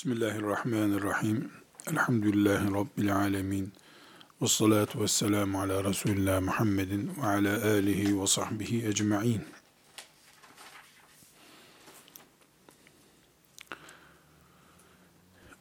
[0.00, 1.52] Bismillahirrahmanirrahim.
[1.90, 3.72] Elhamdülillahi Rabbil alemin.
[4.42, 9.44] Ve salatu ve selamu ala Resulullah Muhammedin ve ala alihi ve sahbihi ecma'in.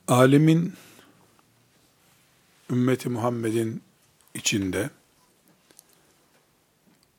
[0.08, 0.74] Alimin
[2.70, 3.84] ümmeti Muhammed'in
[4.34, 4.90] içinde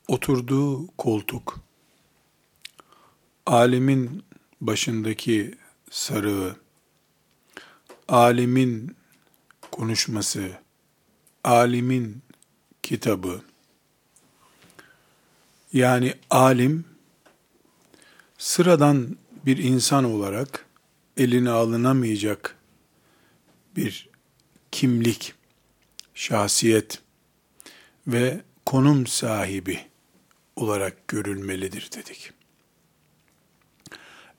[0.09, 1.61] oturduğu koltuk,
[3.46, 4.25] alimin
[4.61, 5.55] başındaki
[5.91, 6.57] sarığı,
[8.11, 8.96] alimin
[9.71, 10.50] konuşması,
[11.44, 12.22] alimin
[12.82, 13.43] kitabı,
[15.72, 16.85] yani alim,
[18.38, 19.16] sıradan
[19.46, 20.66] bir insan olarak
[21.16, 22.57] eline alınamayacak
[23.76, 24.08] bir
[24.72, 25.35] kimlik,
[26.14, 26.99] şahsiyet
[28.07, 29.80] ve konum sahibi
[30.57, 32.33] olarak görülmelidir dedik.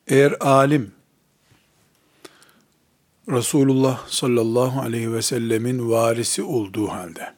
[0.07, 0.91] Eğer alim,
[3.29, 7.33] Resulullah sallallahu aleyhi ve sellemin varisi olduğu halde,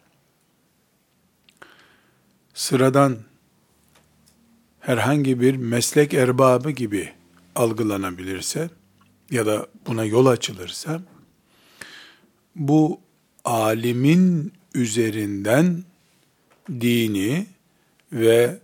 [2.53, 3.17] sıradan
[4.79, 7.13] herhangi bir meslek erbabı gibi
[7.55, 8.69] algılanabilirse
[9.31, 11.01] ya da buna yol açılırsa,
[12.55, 12.99] bu
[13.45, 15.83] alimin üzerinden
[16.69, 17.45] dini
[18.11, 18.59] ve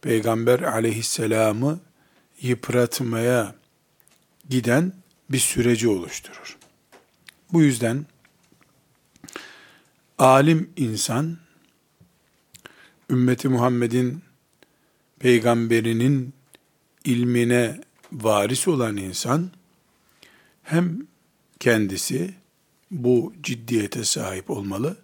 [0.00, 1.80] Peygamber aleyhisselamı
[2.42, 3.54] yıpratmaya
[4.48, 4.92] giden
[5.30, 6.58] bir süreci oluşturur.
[7.52, 8.06] Bu yüzden
[10.18, 11.38] alim insan
[13.10, 14.22] ümmeti Muhammed'in
[15.18, 16.34] peygamberinin
[17.04, 17.80] ilmine
[18.12, 19.50] varis olan insan
[20.62, 21.06] hem
[21.60, 22.34] kendisi
[22.90, 24.96] bu ciddiyete sahip olmalı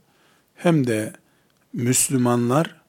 [0.54, 1.12] hem de
[1.72, 2.80] Müslümanlar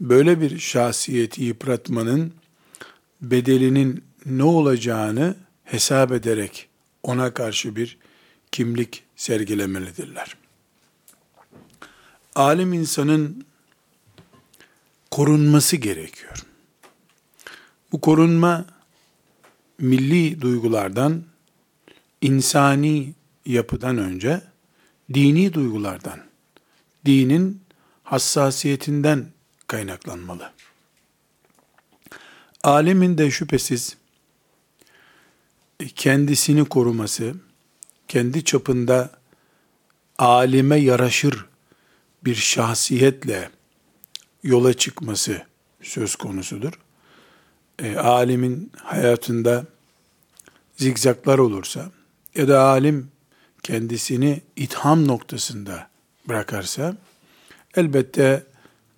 [0.00, 2.32] böyle bir şahsiyeti yıpratmanın
[3.22, 6.68] bedelinin ne olacağını hesap ederek
[7.02, 7.98] ona karşı bir
[8.52, 10.36] kimlik sergilemelidirler.
[12.34, 13.46] Alim insanın
[15.10, 16.46] korunması gerekiyor.
[17.92, 18.64] Bu korunma
[19.78, 21.24] milli duygulardan,
[22.20, 23.14] insani
[23.46, 24.42] yapıdan önce
[25.14, 26.20] dini duygulardan,
[27.06, 27.60] dinin
[28.04, 29.26] hassasiyetinden
[29.66, 30.52] kaynaklanmalı.
[32.62, 33.96] Alemin de şüphesiz
[35.96, 37.34] kendisini koruması,
[38.08, 39.10] kendi çapında
[40.18, 41.46] alime yaraşır
[42.24, 43.50] bir şahsiyetle
[44.42, 45.42] yola çıkması
[45.82, 46.72] söz konusudur.
[47.78, 49.66] E, alimin hayatında
[50.76, 51.90] zigzaklar olursa
[52.34, 53.08] ya da alim
[53.62, 55.88] kendisini itham noktasında
[56.28, 56.96] bırakarsa
[57.76, 58.46] elbette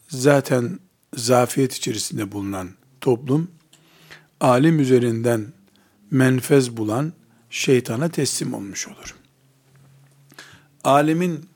[0.08, 0.78] zaten
[1.16, 3.50] zafiyet içerisinde bulunan toplum
[4.40, 5.46] alim üzerinden
[6.10, 7.12] menfez bulan
[7.50, 9.14] şeytana teslim olmuş olur.
[10.84, 11.48] Alimin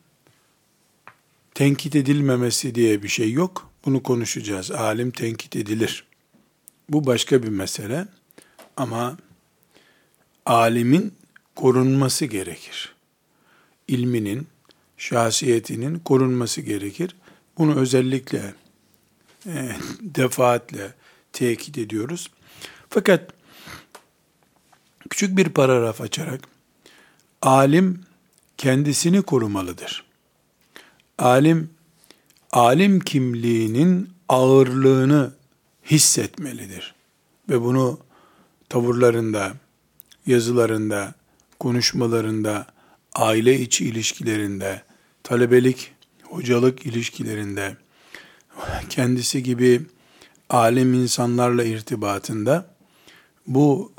[1.54, 3.70] tenkit edilmemesi diye bir şey yok.
[3.84, 4.70] Bunu konuşacağız.
[4.70, 6.04] Alim tenkit edilir.
[6.88, 8.06] Bu başka bir mesele.
[8.76, 9.16] Ama
[10.46, 11.14] alimin
[11.56, 12.94] korunması gerekir.
[13.88, 14.46] İlminin,
[14.96, 17.16] şahsiyetinin korunması gerekir.
[17.58, 18.54] Bunu özellikle
[19.46, 20.94] e, defaatle
[21.32, 22.30] tekit ediyoruz.
[22.88, 23.32] Fakat
[25.10, 26.40] küçük bir paragraf açarak
[27.42, 28.04] alim
[28.56, 30.04] kendisini korumalıdır.
[31.18, 31.70] Alim
[32.52, 35.32] alim kimliğinin ağırlığını
[35.90, 36.94] hissetmelidir
[37.48, 37.98] ve bunu
[38.68, 39.52] tavırlarında,
[40.26, 41.14] yazılarında,
[41.58, 42.66] konuşmalarında,
[43.14, 44.82] aile içi ilişkilerinde,
[45.22, 45.92] talebelik,
[46.22, 47.76] hocalık ilişkilerinde,
[48.88, 49.82] kendisi gibi
[50.50, 52.66] alim insanlarla irtibatında
[53.46, 53.91] bu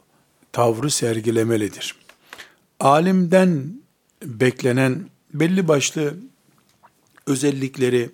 [0.53, 1.95] tavrı sergilemelidir.
[2.79, 3.81] Alimden
[4.23, 6.13] beklenen belli başlı
[7.27, 8.09] özellikleri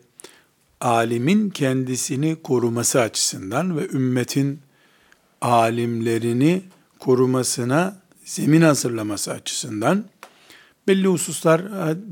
[0.81, 4.59] alimin kendisini koruması açısından ve ümmetin
[5.41, 6.61] alimlerini
[6.99, 10.05] korumasına zemin hazırlaması açısından
[10.87, 11.61] belli hususlar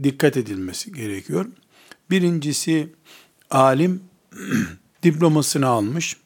[0.04, 1.46] dikkat edilmesi gerekiyor.
[2.10, 2.90] Birincisi
[3.50, 4.04] alim
[5.04, 6.18] diplomasını almış,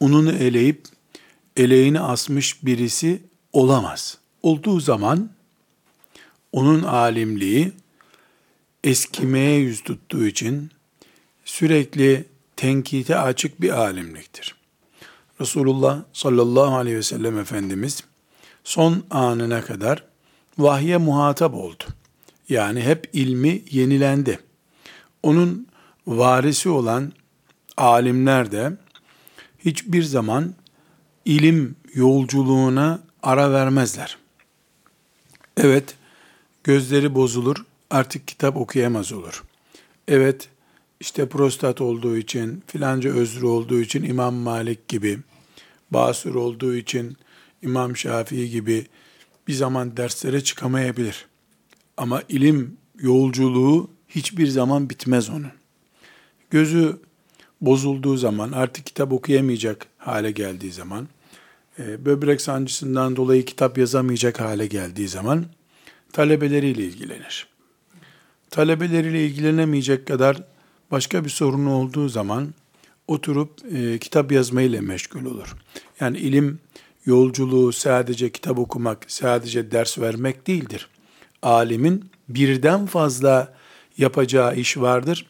[0.00, 0.82] ununu eleyip
[1.56, 3.22] eleğini asmış birisi
[3.52, 4.18] olamaz.
[4.42, 5.30] Olduğu zaman
[6.52, 7.72] onun alimliği
[8.84, 10.70] eskimeye yüz tuttuğu için
[11.44, 12.24] sürekli
[12.56, 14.54] tenkite açık bir alimliktir.
[15.40, 18.04] Resulullah sallallahu aleyhi ve sellem Efendimiz
[18.64, 20.04] son anına kadar
[20.58, 21.84] vahye muhatap oldu.
[22.48, 24.40] Yani hep ilmi yenilendi.
[25.22, 25.66] Onun
[26.06, 27.12] varisi olan
[27.76, 28.72] alimler de
[29.58, 30.54] hiçbir zaman
[31.24, 34.18] ilim yolculuğuna ara vermezler.
[35.56, 35.94] Evet,
[36.64, 39.44] gözleri bozulur, artık kitap okuyamaz olur.
[40.08, 40.48] Evet,
[41.00, 45.18] işte prostat olduğu için, filanca özrü olduğu için İmam Malik gibi,
[45.90, 47.16] basur olduğu için
[47.62, 48.86] İmam Şafii gibi
[49.48, 51.26] bir zaman derslere çıkamayabilir.
[51.96, 55.52] Ama ilim yolculuğu hiçbir zaman bitmez onun.
[56.50, 56.98] Gözü
[57.62, 61.08] bozulduğu zaman, artık kitap okuyamayacak hale geldiği zaman,
[61.78, 65.44] e, böbrek sancısından dolayı kitap yazamayacak hale geldiği zaman
[66.12, 67.46] talebeleriyle ilgilenir.
[68.50, 70.42] Talebeleriyle ilgilenemeyecek kadar
[70.90, 72.54] başka bir sorun olduğu zaman
[73.08, 75.56] oturup e, kitap yazmayla meşgul olur.
[76.00, 76.58] Yani ilim
[77.06, 80.88] yolculuğu sadece kitap okumak, sadece ders vermek değildir.
[81.42, 83.54] Alimin birden fazla
[83.98, 85.26] yapacağı iş vardır.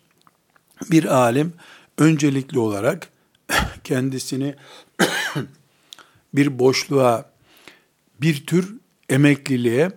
[0.91, 1.53] Bir alim
[1.99, 3.09] öncelikli olarak
[3.85, 4.55] kendisini
[6.35, 7.33] bir boşluğa,
[8.21, 8.77] bir tür
[9.09, 9.91] emekliliğe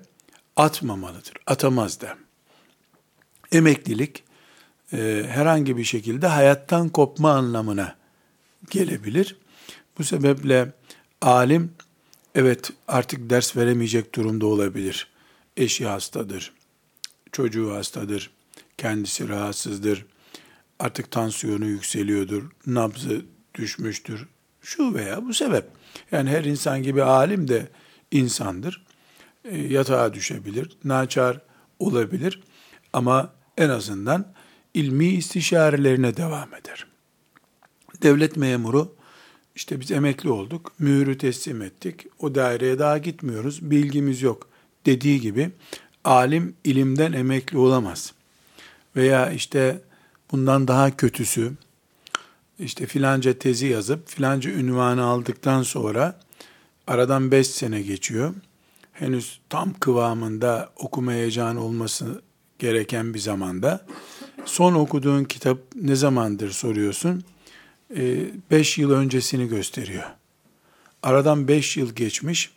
[0.55, 1.33] atmamalıdır.
[1.47, 2.17] Atamaz da.
[3.51, 4.23] Emeklilik
[4.93, 7.95] e, herhangi bir şekilde hayattan kopma anlamına
[8.69, 9.35] gelebilir.
[9.97, 10.73] Bu sebeple
[11.21, 11.71] alim
[12.35, 15.07] evet artık ders veremeyecek durumda olabilir.
[15.57, 16.53] Eşi hastadır,
[17.31, 18.31] çocuğu hastadır,
[18.77, 20.05] kendisi rahatsızdır,
[20.79, 24.27] artık tansiyonu yükseliyordur, nabzı düşmüştür,
[24.61, 25.65] şu veya bu sebep.
[26.11, 27.67] Yani her insan gibi alim de
[28.11, 28.85] insandır.
[29.43, 31.41] E, yatağa düşebilir, naçar
[31.79, 32.43] olabilir
[32.93, 34.33] ama en azından
[34.73, 36.87] ilmi istişarelerine devam eder.
[38.01, 38.95] Devlet memuru,
[39.55, 44.47] işte biz emekli olduk, mühürü teslim ettik, o daireye daha gitmiyoruz, bilgimiz yok
[44.85, 45.51] dediği gibi
[46.03, 48.13] alim ilimden emekli olamaz.
[48.95, 49.81] Veya işte
[50.31, 51.51] bundan daha kötüsü,
[52.59, 56.19] işte filanca tezi yazıp filanca ünvanı aldıktan sonra
[56.87, 58.33] aradan beş sene geçiyor.
[58.93, 62.21] Henüz tam kıvamında okuma heyecanı olması
[62.59, 63.85] gereken bir zamanda
[64.45, 67.23] son okuduğun kitap ne zamandır soruyorsun.
[67.95, 68.17] Ee,
[68.51, 70.03] beş yıl öncesini gösteriyor.
[71.03, 72.51] Aradan beş yıl geçmiş.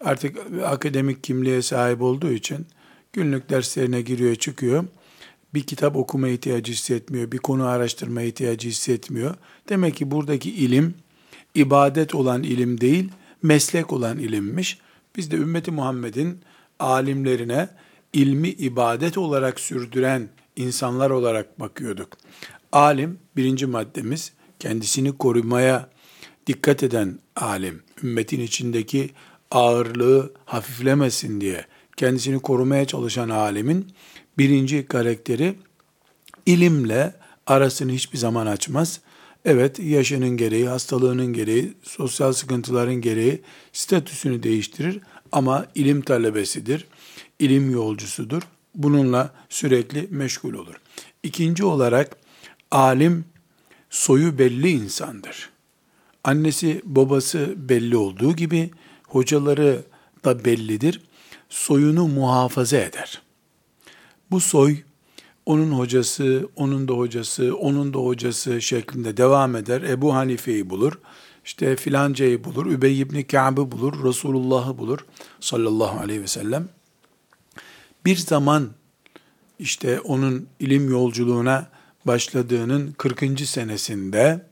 [0.00, 2.66] Artık akademik kimliğe sahip olduğu için
[3.12, 4.84] günlük derslerine giriyor çıkıyor
[5.54, 9.34] bir kitap okuma ihtiyacı hissetmiyor, bir konu araştırma ihtiyacı hissetmiyor.
[9.68, 10.94] Demek ki buradaki ilim
[11.54, 13.08] ibadet olan ilim değil,
[13.42, 14.78] meslek olan ilimmiş.
[15.16, 16.38] Biz de ümmeti Muhammed'in
[16.78, 17.68] alimlerine
[18.12, 22.16] ilmi ibadet olarak sürdüren insanlar olarak bakıyorduk.
[22.72, 25.90] Alim birinci maddemiz kendisini korumaya
[26.46, 27.82] dikkat eden alim.
[28.02, 29.10] Ümmetin içindeki
[29.50, 31.66] ağırlığı hafiflemesin diye
[31.96, 33.86] kendisini korumaya çalışan alimin
[34.38, 35.54] birinci karakteri
[36.46, 37.14] ilimle
[37.46, 39.00] arasını hiçbir zaman açmaz.
[39.44, 43.42] Evet yaşının gereği, hastalığının gereği, sosyal sıkıntıların gereği
[43.72, 45.00] statüsünü değiştirir
[45.32, 46.86] ama ilim talebesidir,
[47.38, 48.42] ilim yolcusudur.
[48.74, 50.74] Bununla sürekli meşgul olur.
[51.22, 52.16] İkinci olarak
[52.70, 53.24] alim
[53.90, 55.50] soyu belli insandır.
[56.24, 58.70] Annesi babası belli olduğu gibi
[59.06, 59.82] hocaları
[60.24, 61.00] da bellidir.
[61.48, 63.21] Soyunu muhafaza eder.
[64.32, 64.76] Bu soy
[65.46, 69.82] onun hocası, onun da hocası, onun da hocası şeklinde devam eder.
[69.82, 70.98] Ebu Hanife'yi bulur,
[71.44, 74.98] işte filancayı bulur, Übey ibn Ka'b'ı bulur, Resulullah'ı bulur
[75.40, 76.68] sallallahu aleyhi ve sellem.
[78.04, 78.70] Bir zaman
[79.58, 81.70] işte onun ilim yolculuğuna
[82.04, 83.40] başladığının 40.
[83.40, 84.46] senesinde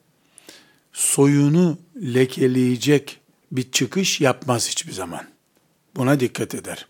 [0.93, 3.21] soyunu lekeleyecek
[3.53, 5.25] bir çıkış yapmaz hiçbir zaman.
[5.97, 6.90] Buna dikkat eder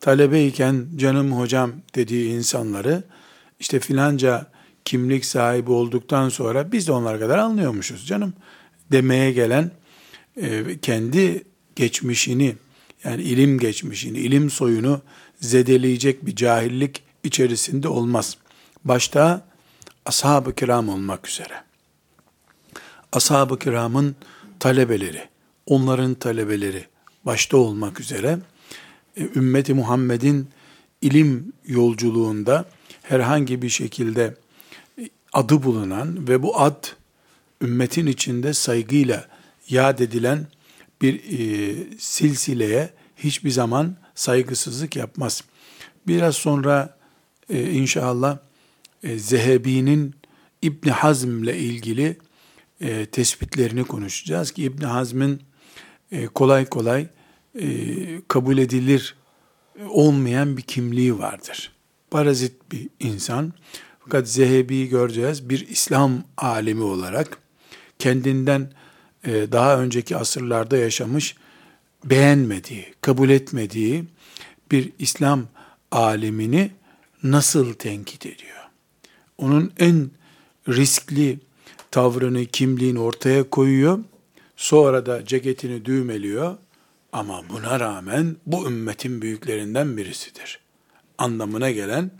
[0.00, 3.02] talebeyken canım hocam dediği insanları
[3.60, 4.46] işte filanca
[4.84, 8.34] kimlik sahibi olduktan sonra biz de onlar kadar anlıyormuşuz canım
[8.92, 9.70] demeye gelen
[10.36, 11.44] e, kendi
[11.76, 12.56] geçmişini
[13.04, 15.00] yani ilim geçmişini, ilim soyunu
[15.40, 18.36] zedeleyecek bir cahillik içerisinde olmaz.
[18.84, 19.46] Başta
[20.06, 21.62] ashab-ı kiram olmak üzere.
[23.12, 24.16] Ashab-ı kiramın
[24.60, 25.28] talebeleri,
[25.66, 26.84] onların talebeleri
[27.24, 28.38] başta olmak üzere
[29.16, 30.48] ümmeti Muhammed'in
[31.00, 32.64] ilim yolculuğunda
[33.02, 34.34] herhangi bir şekilde
[34.98, 36.84] e, adı bulunan ve bu ad
[37.62, 39.28] ümmetin içinde saygıyla
[39.68, 40.46] yad edilen
[41.02, 45.44] bir e, silsileye hiçbir zaman saygısızlık yapmaz.
[46.06, 46.98] Biraz sonra
[47.50, 48.38] e, inşallah
[49.02, 50.14] e, Zehebi'nin
[50.62, 52.18] İbni Hazm ile ilgili
[52.80, 55.42] e, tespitlerini konuşacağız ki İbni Hazm'in
[56.12, 57.08] e, kolay kolay
[57.60, 57.66] e,
[58.28, 59.14] kabul edilir
[59.88, 61.72] olmayan bir kimliği vardır.
[62.10, 63.52] Parazit bir insan.
[64.00, 67.38] Fakat Zehebi'yi göreceğiz bir İslam alemi olarak
[67.98, 68.70] kendinden
[69.24, 71.36] e, daha önceki asırlarda yaşamış
[72.04, 74.04] beğenmediği, kabul etmediği
[74.70, 75.46] bir İslam
[75.92, 76.70] alimini
[77.22, 78.56] nasıl tenkit ediyor?
[79.38, 80.10] Onun en
[80.68, 81.38] riskli
[81.90, 83.98] tavrını, kimliğini ortaya koyuyor.
[84.56, 86.56] Sonra da ceketini düğmeliyor.
[87.12, 90.60] Ama buna rağmen bu ümmetin büyüklerinden birisidir.
[91.18, 92.10] Anlamına gelen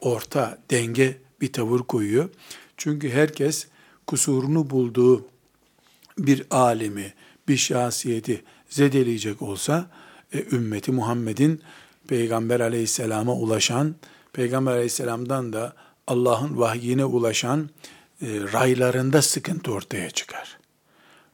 [0.00, 2.28] orta, denge bir tavır koyuyor.
[2.76, 3.66] Çünkü herkes
[4.06, 5.26] kusurunu bulduğu
[6.18, 7.14] bir alimi,
[7.48, 9.90] bir şahsiyeti zedeleyecek olsa,
[10.32, 11.62] e, ümmeti Muhammed'in
[12.08, 13.94] Peygamber aleyhisselama ulaşan,
[14.32, 15.72] Peygamber aleyhisselamdan da
[16.06, 17.70] Allah'ın vahyine ulaşan
[18.22, 20.58] e, raylarında sıkıntı ortaya çıkar.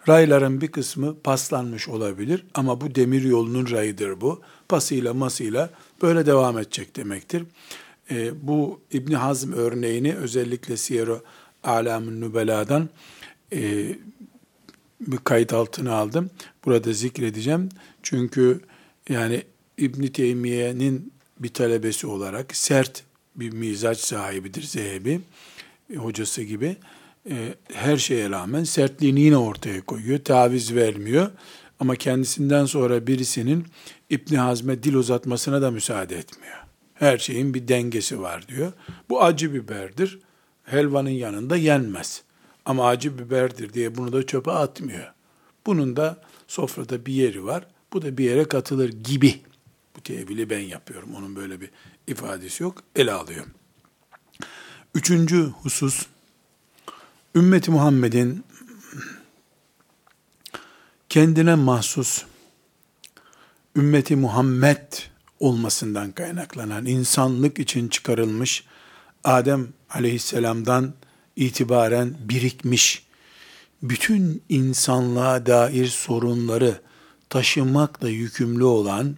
[0.08, 4.40] Rayların bir kısmı paslanmış olabilir ama bu demir yolunun rayıdır bu.
[4.68, 5.70] Pasıyla masıyla
[6.02, 7.42] böyle devam edecek demektir.
[8.10, 11.12] E, bu İbni Hazm örneğini özellikle Siyer-i
[11.64, 12.88] Alam-ı Nübela'dan
[13.52, 13.88] e,
[15.00, 16.30] bir kayıt altına aldım.
[16.64, 17.68] Burada zikredeceğim.
[18.02, 18.60] Çünkü
[19.08, 19.42] yani
[19.78, 23.04] İbni Teymiye'nin bir talebesi olarak sert
[23.36, 25.20] bir mizaç sahibidir Zehebi,
[25.96, 26.76] hocası gibi.
[27.30, 31.30] E, her şeye rağmen sertliğini yine ortaya koyuyor, taviz vermiyor.
[31.80, 33.66] Ama kendisinden sonra birisinin
[34.10, 36.56] İbni Hazm'e dil uzatmasına da müsaade etmiyor.
[36.94, 38.72] Her şeyin bir dengesi var diyor.
[39.08, 40.18] Bu acı biberdir.
[40.64, 42.22] Helvanın yanında yenmez.
[42.64, 45.12] Ama acı biberdir diye bunu da çöpe atmıyor.
[45.66, 47.66] Bunun da sofrada bir yeri var.
[47.92, 49.40] Bu da bir yere katılır gibi.
[49.96, 51.14] Bu tevili ben yapıyorum.
[51.14, 51.70] Onun böyle bir
[52.06, 52.82] ifadesi yok.
[52.96, 53.46] Ele alıyor.
[54.94, 56.06] Üçüncü husus,
[57.34, 58.44] ümmeti Muhammed'in
[61.08, 62.24] kendine mahsus
[63.76, 64.92] ümmeti Muhammed
[65.40, 68.64] olmasından kaynaklanan insanlık için çıkarılmış
[69.24, 70.94] Adem aleyhisselamdan
[71.36, 73.06] itibaren birikmiş
[73.82, 76.80] bütün insanlığa dair sorunları
[77.28, 79.16] taşımakla yükümlü olan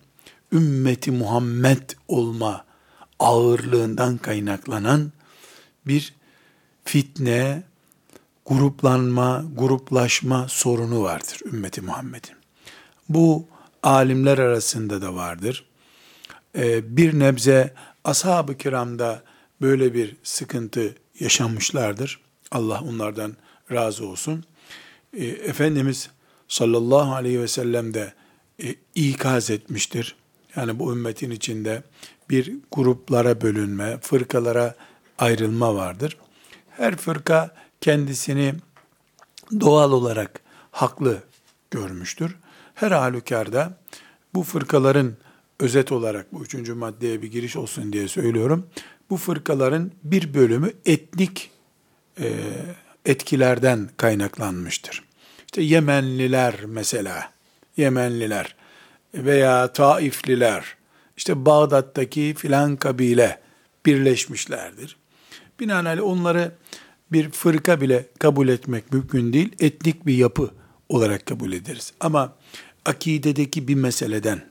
[0.53, 2.65] ümmeti Muhammed olma
[3.19, 5.13] ağırlığından kaynaklanan
[5.87, 6.15] bir
[6.85, 7.63] fitne,
[8.47, 12.37] gruplanma, gruplaşma sorunu vardır ümmeti Muhammed'in.
[13.09, 13.47] Bu
[13.83, 15.65] alimler arasında da vardır.
[16.57, 17.75] Ee, bir nebze
[18.05, 19.23] ashab-ı kiramda
[19.61, 22.21] böyle bir sıkıntı yaşamışlardır.
[22.51, 23.37] Allah onlardan
[23.73, 24.45] razı olsun.
[25.17, 26.11] Ee, Efendimiz
[26.49, 28.15] sallallahu aleyhi ve sellem de
[28.63, 30.17] e, ikaz etmiştir.
[30.57, 31.83] Yani bu ümmetin içinde
[32.31, 34.75] bir gruplara bölünme, fırkalara
[35.19, 36.19] ayrılma vardır.
[36.71, 38.55] Her fırka kendisini
[39.61, 41.23] doğal olarak haklı
[41.71, 42.37] görmüştür.
[42.75, 43.79] Her halükarda
[44.35, 45.17] bu fırkaların
[45.61, 48.67] özet olarak bu üçüncü maddeye bir giriş olsun diye söylüyorum.
[49.11, 51.51] Bu fırkaların bir bölümü etnik
[52.21, 52.33] e,
[53.05, 55.05] etkilerden kaynaklanmıştır.
[55.47, 57.33] İşte Yemenliler mesela,
[57.77, 58.57] Yemenliler
[59.15, 60.77] veya Taifliler,
[61.17, 63.41] işte Bağdat'taki filan kabile
[63.87, 64.97] birleşmişlerdir.
[65.61, 66.53] Binaenaleyh onları
[67.15, 69.53] bir fırka bile kabul etmek mümkün değil.
[69.61, 70.51] Etnik bir yapı
[70.89, 71.93] olarak kabul ederiz.
[72.01, 72.33] Ama
[72.85, 74.43] akidedeki bir meseleden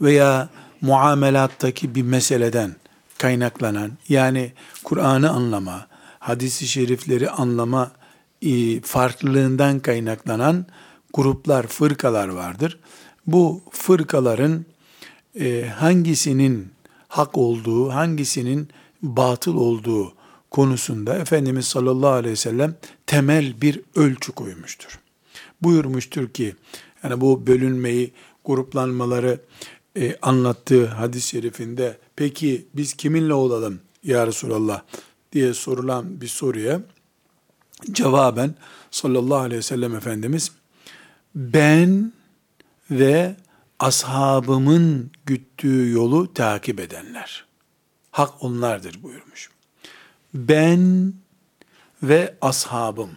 [0.00, 0.48] veya
[0.80, 2.76] muamelattaki bir meseleden
[3.18, 4.52] kaynaklanan yani
[4.84, 5.86] Kur'an'ı anlama,
[6.18, 7.92] hadisi şerifleri anlama
[8.42, 10.66] e, farklılığından kaynaklanan
[11.12, 12.78] gruplar, fırkalar vardır.
[13.26, 14.64] Bu fırkaların
[15.40, 16.72] e, hangisinin
[17.08, 18.68] hak olduğu, hangisinin
[19.02, 20.14] batıl olduğu
[20.54, 22.74] konusunda Efendimiz sallallahu aleyhi ve sellem
[23.06, 24.98] temel bir ölçü koymuştur.
[25.62, 26.56] Buyurmuştur ki,
[27.02, 28.12] yani bu bölünmeyi,
[28.44, 29.40] gruplanmaları
[29.96, 34.82] e, anlattığı hadis-i şerifinde, peki biz kiminle olalım ya Resulallah
[35.32, 36.80] diye sorulan bir soruya,
[37.92, 38.54] cevaben
[38.90, 40.52] sallallahu aleyhi ve sellem Efendimiz,
[41.34, 42.12] ben
[42.90, 43.36] ve
[43.78, 47.44] ashabımın güttüğü yolu takip edenler.
[48.10, 49.53] Hak onlardır buyurmuş.
[50.34, 51.14] Ben
[52.02, 53.10] ve ashabım.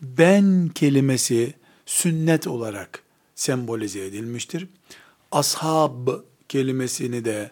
[0.00, 1.54] Ben kelimesi
[1.86, 3.02] sünnet olarak
[3.34, 4.68] sembolize edilmiştir.
[5.32, 6.08] Ashab
[6.48, 7.50] kelimesini de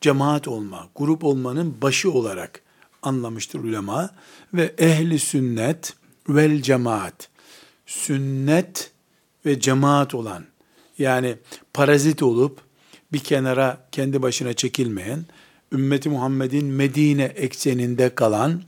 [0.00, 2.62] cemaat olma, grup olmanın başı olarak
[3.02, 4.10] anlamıştır ulema
[4.54, 5.94] ve ehli sünnet
[6.28, 7.28] vel cemaat
[7.86, 8.90] sünnet
[9.46, 10.44] ve cemaat olan
[10.98, 11.36] yani
[11.74, 12.60] parazit olup
[13.12, 15.24] bir kenara kendi başına çekilmeyen
[15.72, 18.62] ümmeti Muhammed'in Medine ekseninde kalan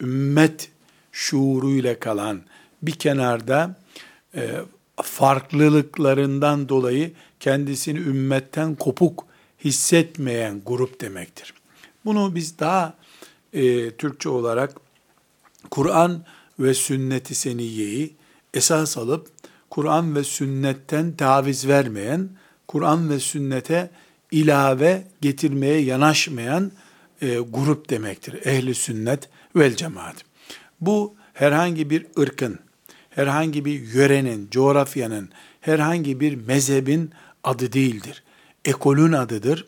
[0.00, 0.70] ümmet
[1.12, 2.42] şuuruyla kalan
[2.82, 3.76] bir kenarda
[4.34, 4.50] e,
[5.02, 9.26] farklılıklarından dolayı kendisini ümmetten kopuk
[9.64, 11.54] hissetmeyen grup demektir.
[12.04, 12.94] Bunu biz daha
[13.52, 14.74] e, Türkçe olarak
[15.70, 16.24] Kur'an
[16.58, 18.14] ve sünnet-i seniyeyi
[18.54, 19.28] esas alıp
[19.70, 22.28] Kur'an ve sünnetten taviz vermeyen
[22.68, 23.90] Kur'an ve sünnete
[24.30, 26.72] ilave getirmeye yanaşmayan
[27.22, 28.46] e, grup demektir.
[28.46, 30.16] Ehli sünnet vel cemaat.
[30.80, 32.58] Bu herhangi bir ırkın,
[33.10, 35.28] herhangi bir yörenin, coğrafyanın,
[35.60, 37.10] herhangi bir mezhebin
[37.44, 38.22] adı değildir.
[38.64, 39.66] Ekolün adıdır,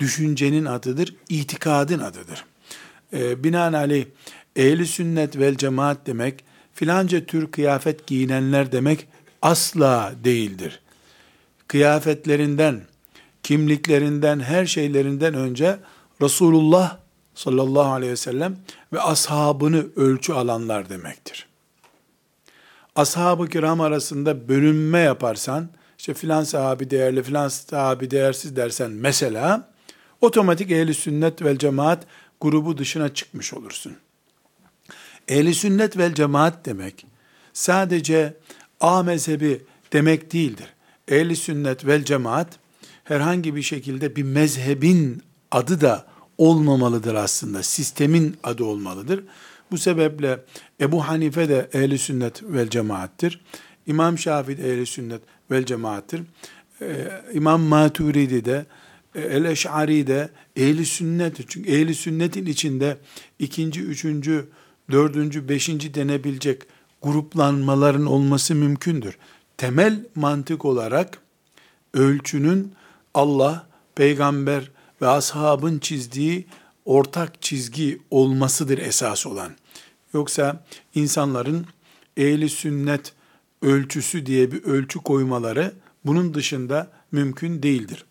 [0.00, 2.44] düşüncenin adıdır, itikadın adıdır.
[3.12, 4.06] E, binaenaleyh
[4.56, 9.06] ehli sünnet vel cemaat demek, filanca tür kıyafet giyinenler demek
[9.42, 10.80] asla değildir.
[11.68, 12.80] Kıyafetlerinden,
[13.48, 15.78] kimliklerinden, her şeylerinden önce
[16.22, 16.98] Resulullah
[17.34, 18.56] sallallahu aleyhi ve sellem
[18.92, 21.48] ve ashabını ölçü alanlar demektir.
[22.96, 29.70] Ashab-ı kiram arasında bölünme yaparsan, işte filan sahabi değerli, filan sahabi değersiz dersen mesela,
[30.20, 32.06] otomatik ehli sünnet vel cemaat
[32.40, 33.96] grubu dışına çıkmış olursun.
[35.28, 37.06] Ehli sünnet vel cemaat demek,
[37.52, 38.34] sadece
[38.80, 39.62] A mezhebi
[39.92, 40.66] demek değildir.
[41.08, 42.58] Ehli sünnet vel cemaat,
[43.08, 46.06] herhangi bir şekilde bir mezhebin adı da
[46.38, 47.62] olmamalıdır aslında.
[47.62, 49.24] Sistemin adı olmalıdır.
[49.70, 50.44] Bu sebeple
[50.80, 53.40] Ebu Hanife de ehli sünnet vel cemaattir.
[53.86, 56.22] İmam Şafii de ehli sünnet vel cemaattir.
[56.82, 58.66] Ee, İmam Maturidi de
[59.14, 61.36] e, El-Eş'ari de ehli sünnet.
[61.48, 62.96] Çünkü ehli sünnetin içinde
[63.38, 64.48] ikinci, üçüncü,
[64.90, 66.62] dördüncü, beşinci denebilecek
[67.02, 69.18] gruplanmaların olması mümkündür.
[69.56, 71.18] Temel mantık olarak
[71.94, 72.72] ölçünün
[73.14, 74.70] Allah, peygamber
[75.02, 76.46] ve ashabın çizdiği
[76.84, 79.52] ortak çizgi olmasıdır esas olan.
[80.12, 81.66] Yoksa insanların
[82.16, 83.12] ehli sünnet
[83.62, 85.72] ölçüsü diye bir ölçü koymaları
[86.04, 88.04] bunun dışında mümkün değildir.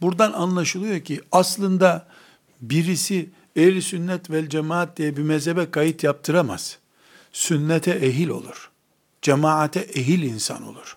[0.00, 2.08] Buradan anlaşılıyor ki aslında
[2.60, 6.78] birisi ehli sünnet vel cemaat diye bir mezhebe kayıt yaptıramaz.
[7.32, 8.70] Sünnete ehil olur.
[9.22, 10.96] Cemaate ehil insan olur.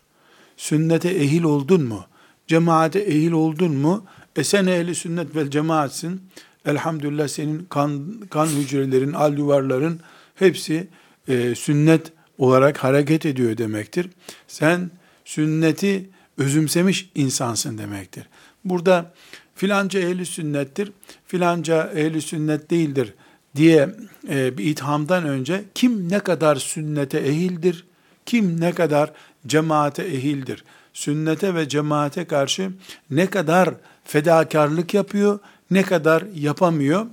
[0.58, 2.06] Sünnete ehil oldun mu?
[2.50, 4.06] Cemaate ehil oldun mu?
[4.36, 6.22] E sen ehli sünnet vel cemaatsin.
[6.66, 10.00] Elhamdülillah senin kan, kan hücrelerin, al yuvarların
[10.36, 10.88] hepsi
[11.28, 14.10] e, sünnet olarak hareket ediyor demektir.
[14.48, 14.92] Sen
[15.26, 18.30] sünneti özümsemiş insansın demektir.
[18.66, 19.14] Burada
[19.56, 20.92] filanca ehli sünnettir,
[21.28, 23.14] filanca ehli sünnet değildir
[23.56, 23.90] diye
[24.30, 27.86] e, bir ithamdan önce kim ne kadar sünnete ehildir,
[28.26, 29.12] kim ne kadar
[29.48, 30.64] cemaate ehildir,
[31.00, 32.72] sünnete ve cemaate karşı
[33.10, 35.40] ne kadar fedakarlık yapıyor,
[35.72, 37.06] ne kadar yapamıyor,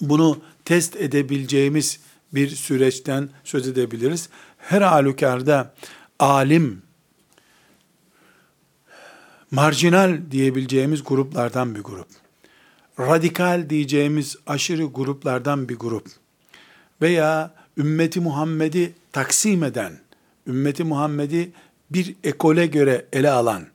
[0.00, 2.00] bunu test edebileceğimiz
[2.34, 4.28] bir süreçten söz edebiliriz.
[4.58, 5.74] Her halükarda
[6.18, 6.82] alim,
[9.50, 12.08] marjinal diyebileceğimiz gruplardan bir grup.
[13.00, 16.06] Radikal diyeceğimiz aşırı gruplardan bir grup.
[17.02, 19.98] Veya ümmeti Muhammed'i taksim eden,
[20.46, 21.52] ümmeti Muhammed'i
[21.90, 23.66] bir ekole göre ele alan,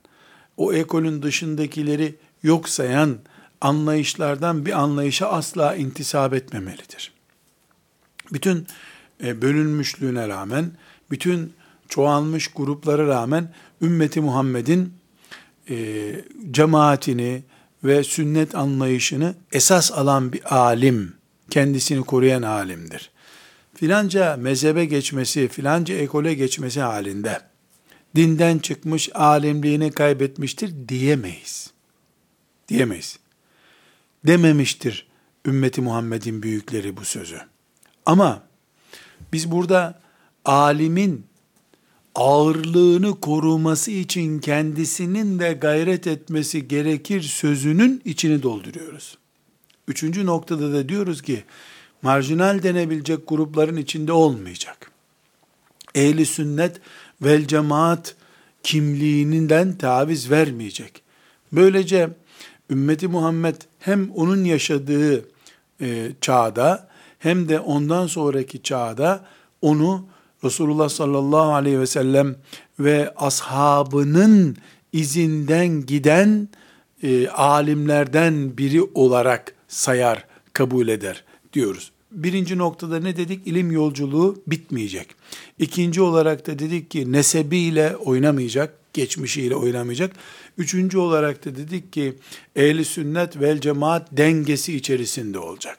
[0.56, 3.18] o ekolün dışındakileri yok sayan
[3.60, 7.12] anlayışlardan bir anlayışa asla intisap etmemelidir.
[8.32, 8.66] Bütün
[9.24, 10.70] e, bölünmüşlüğüne rağmen,
[11.10, 11.52] bütün
[11.88, 14.94] çoğalmış gruplara rağmen ümmeti Muhammed'in
[15.70, 15.76] e,
[16.50, 17.42] cemaatini
[17.84, 21.14] ve sünnet anlayışını esas alan bir alim,
[21.50, 23.10] kendisini koruyan alimdir.
[23.74, 27.40] Filanca mezhebe geçmesi, filanca ekole geçmesi halinde
[28.16, 31.70] dinden çıkmış, alimliğini kaybetmiştir diyemeyiz.
[32.68, 33.18] Diyemeyiz.
[34.26, 35.06] Dememiştir
[35.46, 37.40] ümmeti Muhammed'in büyükleri bu sözü.
[38.06, 38.42] Ama
[39.32, 40.00] biz burada
[40.44, 41.26] alimin
[42.14, 49.18] ağırlığını koruması için kendisinin de gayret etmesi gerekir sözünün içini dolduruyoruz.
[49.88, 51.44] Üçüncü noktada da diyoruz ki,
[52.02, 54.90] marjinal denebilecek grupların içinde olmayacak.
[55.94, 56.80] Ehli sünnet
[57.24, 58.14] vel cemaat
[58.62, 61.02] kimliğinden taviz vermeyecek.
[61.52, 62.10] Böylece
[62.70, 65.28] ümmeti Muhammed hem onun yaşadığı
[65.80, 69.24] e, çağda hem de ondan sonraki çağda
[69.62, 70.06] onu
[70.44, 72.36] Resulullah sallallahu aleyhi ve sellem
[72.78, 74.56] ve ashabının
[74.92, 76.48] izinden giden
[77.02, 81.93] e, alimlerden biri olarak sayar, kabul eder diyoruz.
[82.14, 83.46] Birinci noktada ne dedik?
[83.46, 85.08] İlim yolculuğu bitmeyecek.
[85.58, 90.16] İkinci olarak da dedik ki nesebiyle oynamayacak, geçmişiyle oynamayacak.
[90.58, 92.14] Üçüncü olarak da dedik ki
[92.56, 95.78] ehli sünnet vel cemaat dengesi içerisinde olacak.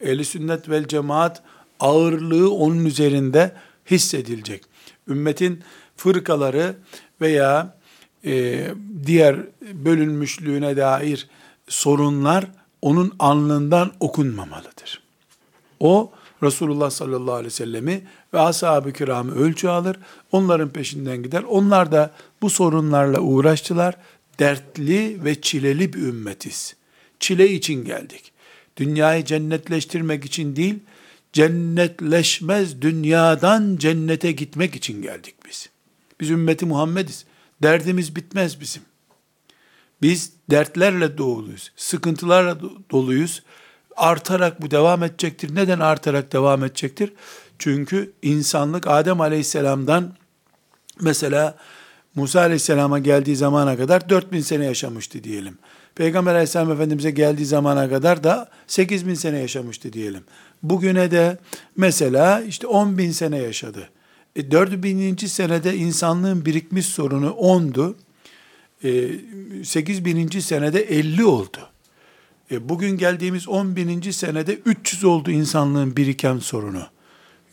[0.00, 1.42] Ehli sünnet vel cemaat
[1.80, 3.52] ağırlığı onun üzerinde
[3.90, 4.62] hissedilecek.
[5.08, 5.60] Ümmetin
[5.96, 6.76] fırkaları
[7.20, 7.78] veya
[8.24, 8.64] e,
[9.06, 9.36] diğer
[9.72, 11.28] bölünmüşlüğüne dair
[11.68, 12.50] sorunlar
[12.82, 15.01] onun alnından okunmamalıdır.
[15.82, 18.02] O Resulullah sallallahu aleyhi ve sellemi
[18.34, 19.96] ve ashab-ı kiramı ölçü alır,
[20.32, 21.42] onların peşinden gider.
[21.42, 22.10] Onlar da
[22.42, 23.96] bu sorunlarla uğraştılar.
[24.38, 26.76] Dertli ve çileli bir ümmetiz.
[27.20, 28.32] Çile için geldik.
[28.76, 30.78] Dünyayı cennetleştirmek için değil,
[31.32, 35.68] cennetleşmez dünyadan cennete gitmek için geldik biz.
[36.20, 37.24] Biz ümmeti Muhammediz.
[37.62, 38.82] Derdimiz bitmez bizim.
[40.02, 43.42] Biz dertlerle doluyuz, sıkıntılarla doluyuz.
[43.96, 45.54] Artarak bu devam edecektir.
[45.54, 47.12] Neden artarak devam edecektir?
[47.58, 50.12] Çünkü insanlık Adem Aleyhisselam'dan
[51.00, 51.56] mesela
[52.14, 55.58] Musa Aleyhisselam'a geldiği zamana kadar 4000 sene yaşamıştı diyelim.
[55.94, 60.24] Peygamber Aleyhisselam Efendimiz'e geldiği zamana kadar da 8000 sene yaşamıştı diyelim.
[60.62, 61.38] Bugüne de
[61.76, 63.88] mesela işte 10 bin sene yaşadı.
[64.36, 65.16] E, 4000.
[65.16, 67.96] senede insanlığın birikmiş sorunu 10'du.
[68.84, 70.28] E, 8000.
[70.28, 71.71] senede 50 oldu.
[72.52, 76.82] E, bugün geldiğimiz 10 bininci senede 300 oldu insanlığın biriken sorunu.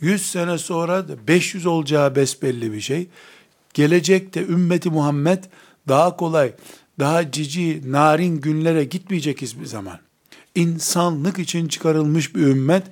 [0.02, 3.08] 100 sene sonra da 500 olacağı besbelli bir şey.
[3.74, 5.44] Gelecekte ümmeti Muhammed
[5.88, 6.54] daha kolay,
[7.00, 10.00] daha cici, narin günlere gitmeyecek hiçbir zaman.
[10.56, 12.84] İnsanlık için çıkarılmış bir ümmet,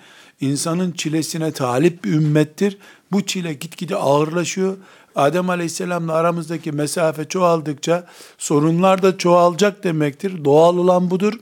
[0.42, 2.78] insanın çilesine talip bir ümmettir.
[3.12, 4.78] Bu çile gitgide ağırlaşıyor.
[5.16, 10.46] Adem Aleyhisselam'la aramızdaki mesafe çoğaldıkça sorunlar da çoğalacak demektir.
[10.46, 11.34] Doğal olan budur.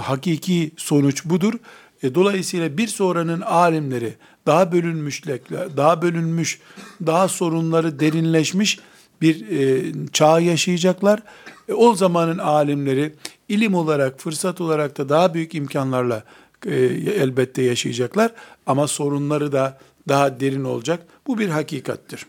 [0.00, 1.54] Hakiki sonuç budur.
[2.02, 4.14] E, dolayısıyla bir sonranın alimleri
[4.46, 6.60] daha bölünmüşlekler, daha bölünmüş,
[7.06, 8.78] daha sorunları derinleşmiş
[9.20, 11.22] bir e, çağ yaşayacaklar.
[11.68, 13.12] E, o zamanın alimleri
[13.48, 16.24] ilim olarak, fırsat olarak da daha büyük imkanlarla
[16.66, 16.74] e,
[17.20, 18.32] elbette yaşayacaklar.
[18.66, 21.06] Ama sorunları da daha derin olacak.
[21.26, 22.26] Bu bir hakikattir.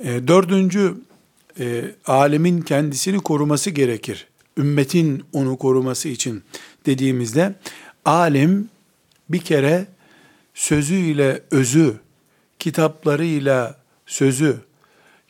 [0.00, 0.94] E, dördüncü,
[1.60, 4.26] e, alemin kendisini koruması gerekir.
[4.56, 6.42] Ümmetin onu koruması için
[6.86, 7.54] dediğimizde,
[8.04, 8.70] alim
[9.28, 9.86] bir kere
[10.54, 11.96] sözüyle özü,
[12.58, 14.60] kitaplarıyla sözü,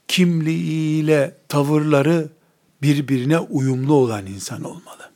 [0.09, 2.29] kimliğiyle tavırları
[2.83, 5.11] birbirine uyumlu olan insan olmalı.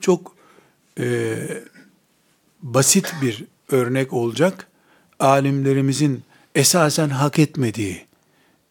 [0.00, 0.34] Çok
[1.00, 1.36] e,
[2.62, 4.68] basit bir örnek olacak.
[5.20, 6.22] Alimlerimizin
[6.54, 8.06] esasen hak etmediği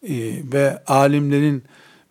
[0.04, 0.16] e,
[0.54, 1.63] ve alimlerin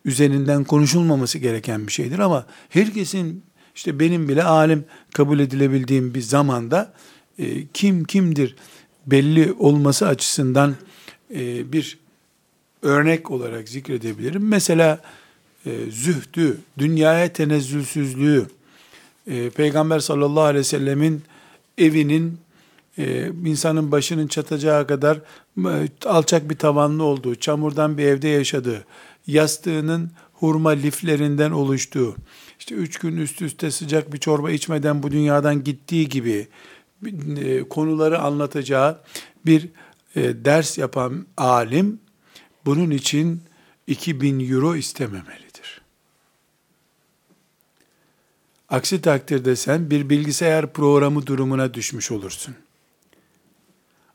[0.07, 3.42] üzerinden konuşulmaması gereken bir şeydir ama herkesin
[3.75, 6.92] işte benim bile alim kabul edilebildiğim bir zamanda
[7.38, 8.57] e, kim kimdir
[9.07, 10.75] belli olması açısından
[11.35, 11.99] e, bir
[12.83, 14.49] örnek olarak zikredebilirim.
[14.49, 15.01] Mesela
[15.66, 18.47] e, zühdü, dünyaya tenezzülsüzlüğü,
[19.27, 21.23] e, Peygamber sallallahu aleyhi ve sellemin
[21.79, 22.38] evinin
[22.99, 25.21] e, insanın başının çatacağı kadar
[25.59, 28.85] e, alçak bir tavanlı olduğu, çamurdan bir evde yaşadığı,
[29.26, 32.16] yastığının hurma liflerinden oluştuğu,
[32.58, 36.48] işte üç gün üst üste sıcak bir çorba içmeden bu dünyadan gittiği gibi
[37.36, 39.00] e, konuları anlatacağı
[39.46, 39.68] bir
[40.16, 42.00] e, ders yapan alim,
[42.64, 43.42] bunun için
[43.86, 45.80] 2000 euro istememelidir.
[48.68, 52.54] Aksi takdirde sen bir bilgisayar programı durumuna düşmüş olursun.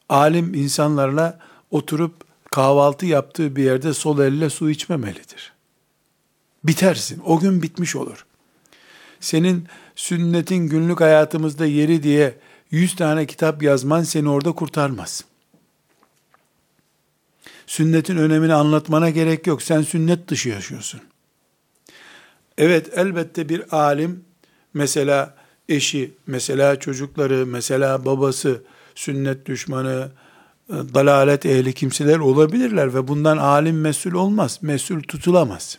[0.09, 1.39] Alim insanlarla
[1.71, 5.53] oturup kahvaltı yaptığı bir yerde sol elle su içmemelidir.
[6.63, 7.21] Bitersin.
[7.25, 8.25] O gün bitmiş olur.
[9.19, 12.37] Senin sünnetin günlük hayatımızda yeri diye
[12.71, 15.25] yüz tane kitap yazman seni orada kurtarmaz.
[17.67, 19.61] Sünnetin önemini anlatmana gerek yok.
[19.61, 21.01] Sen sünnet dışı yaşıyorsun.
[22.57, 24.25] Evet elbette bir alim
[24.73, 25.35] mesela
[25.69, 28.63] eşi, mesela çocukları, mesela babası
[28.95, 30.11] sünnet düşmanı,
[30.71, 35.77] dalalet ehli kimseler olabilirler ve bundan alim mesul olmaz, mesul tutulamaz.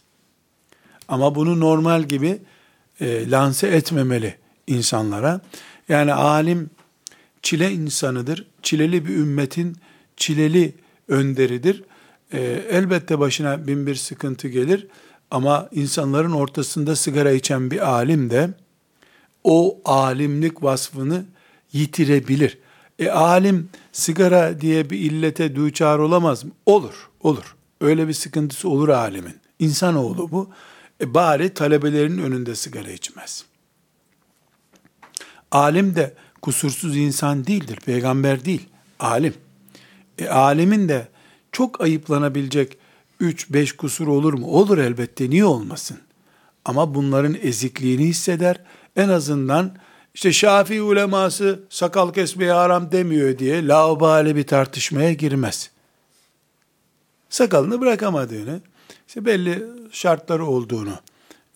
[1.08, 2.38] Ama bunu normal gibi
[3.00, 5.40] e, lanse etmemeli insanlara.
[5.88, 6.70] Yani alim
[7.42, 8.46] çile insanıdır.
[8.62, 9.76] Çileli bir ümmetin
[10.16, 10.74] çileli
[11.08, 11.84] önderidir.
[12.32, 14.86] E, elbette başına bin bir sıkıntı gelir
[15.30, 18.50] ama insanların ortasında sigara içen bir alim de
[19.44, 21.24] o alimlik vasfını
[21.72, 22.58] yitirebilir.
[23.02, 26.50] E alim sigara diye bir illete düçar olamaz mı?
[26.66, 27.56] Olur, olur.
[27.80, 29.36] Öyle bir sıkıntısı olur alimin.
[29.58, 30.50] İnsanoğlu bu.
[31.00, 33.44] E bari talebelerin önünde sigara içmez.
[35.50, 37.78] Alim de kusursuz insan değildir.
[37.86, 38.68] Peygamber değil.
[39.00, 39.34] Alim.
[40.18, 41.08] E, alimin de
[41.52, 42.78] çok ayıplanabilecek
[43.20, 44.46] 3-5 kusur olur mu?
[44.46, 45.30] Olur elbette.
[45.30, 45.98] Niye olmasın?
[46.64, 48.56] Ama bunların ezikliğini hisseder.
[48.96, 49.76] En azından
[50.14, 55.70] işte Şafii uleması sakal kesmeye haram demiyor diye laubali bir tartışmaya girmez.
[57.28, 58.60] Sakalını bırakamadığını,
[59.08, 60.94] işte belli şartları olduğunu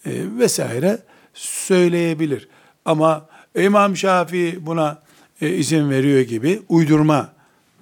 [0.07, 0.99] e, vesaire
[1.35, 2.49] söyleyebilir.
[2.85, 5.03] Ama İmam Şafii buna
[5.41, 7.33] e, izin veriyor gibi uydurma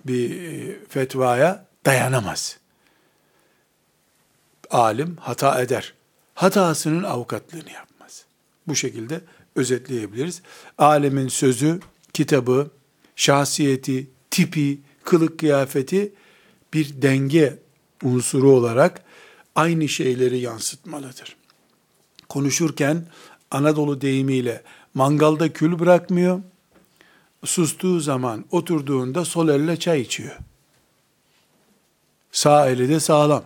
[0.05, 2.59] bir e, fetvaya dayanamaz.
[4.71, 5.95] alim hata eder.
[6.35, 8.25] Hatasının avukatlığını yapmaz.
[8.67, 9.21] Bu şekilde
[9.57, 10.43] özetleyebiliriz.
[10.79, 11.81] Alemin sözü,
[12.12, 12.71] kitabı,
[13.17, 16.12] şahsiyeti, tipi, kılık kıyafeti
[16.73, 17.59] bir denge
[18.03, 19.03] unsuru olarak
[19.55, 21.37] aynı şeyleri yansıtmalıdır.
[22.29, 23.07] Konuşurken
[23.51, 24.62] Anadolu deyimiyle
[24.95, 26.40] mangalda kül bırakmıyor,
[27.45, 30.37] sustuğu zaman oturduğunda sol elle çay içiyor.
[32.33, 33.45] Sağ eli de sağlam.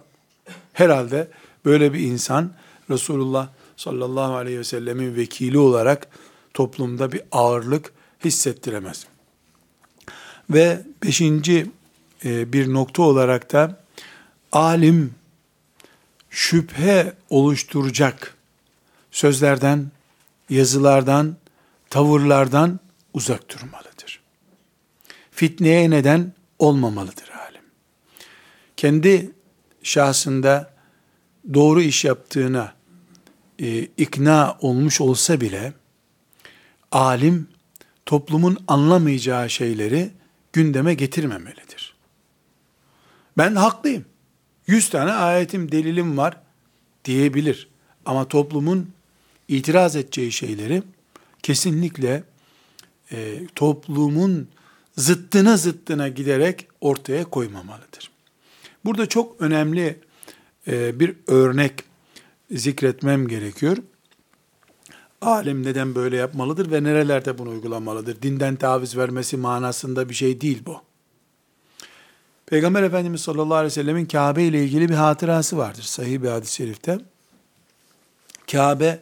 [0.72, 1.28] Herhalde
[1.64, 2.52] böyle bir insan
[2.90, 6.08] Resulullah sallallahu aleyhi ve sellemin vekili olarak
[6.54, 7.92] toplumda bir ağırlık
[8.24, 9.06] hissettiremez.
[10.50, 11.70] Ve beşinci
[12.24, 13.84] e, bir nokta olarak da
[14.52, 15.14] alim
[16.30, 18.34] şüphe oluşturacak
[19.10, 19.90] sözlerden,
[20.50, 21.36] yazılardan,
[21.90, 22.80] tavırlardan
[23.14, 24.20] uzak durmalıdır.
[25.30, 27.62] Fitneye neden olmamalıdır alim.
[28.76, 29.30] Kendi
[29.82, 30.74] şahsında
[31.54, 32.77] doğru iş yaptığına
[33.62, 35.72] e, ikna olmuş olsa bile
[36.92, 37.48] alim
[38.06, 40.10] toplumun anlamayacağı şeyleri
[40.52, 41.94] gündeme getirmemelidir.
[43.38, 44.04] Ben haklıyım.
[44.66, 46.40] Yüz tane ayetim, delilim var
[47.04, 47.68] diyebilir.
[48.04, 48.90] Ama toplumun
[49.48, 50.82] itiraz edeceği şeyleri
[51.42, 52.24] kesinlikle
[53.12, 54.48] e, toplumun
[54.96, 58.10] zıttına zıttına giderek ortaya koymamalıdır.
[58.84, 60.00] Burada çok önemli
[60.68, 61.87] e, bir örnek
[62.50, 63.76] zikretmem gerekiyor.
[65.20, 68.22] Alim neden böyle yapmalıdır ve nerelerde bunu uygulamalıdır?
[68.22, 70.80] Dinden taviz vermesi manasında bir şey değil bu.
[72.46, 75.82] Peygamber Efendimiz sallallahu aleyhi ve sellemin Kabe ile ilgili bir hatırası vardır.
[75.82, 76.98] Sahih bir hadis-i şerifte.
[78.52, 79.00] Kabe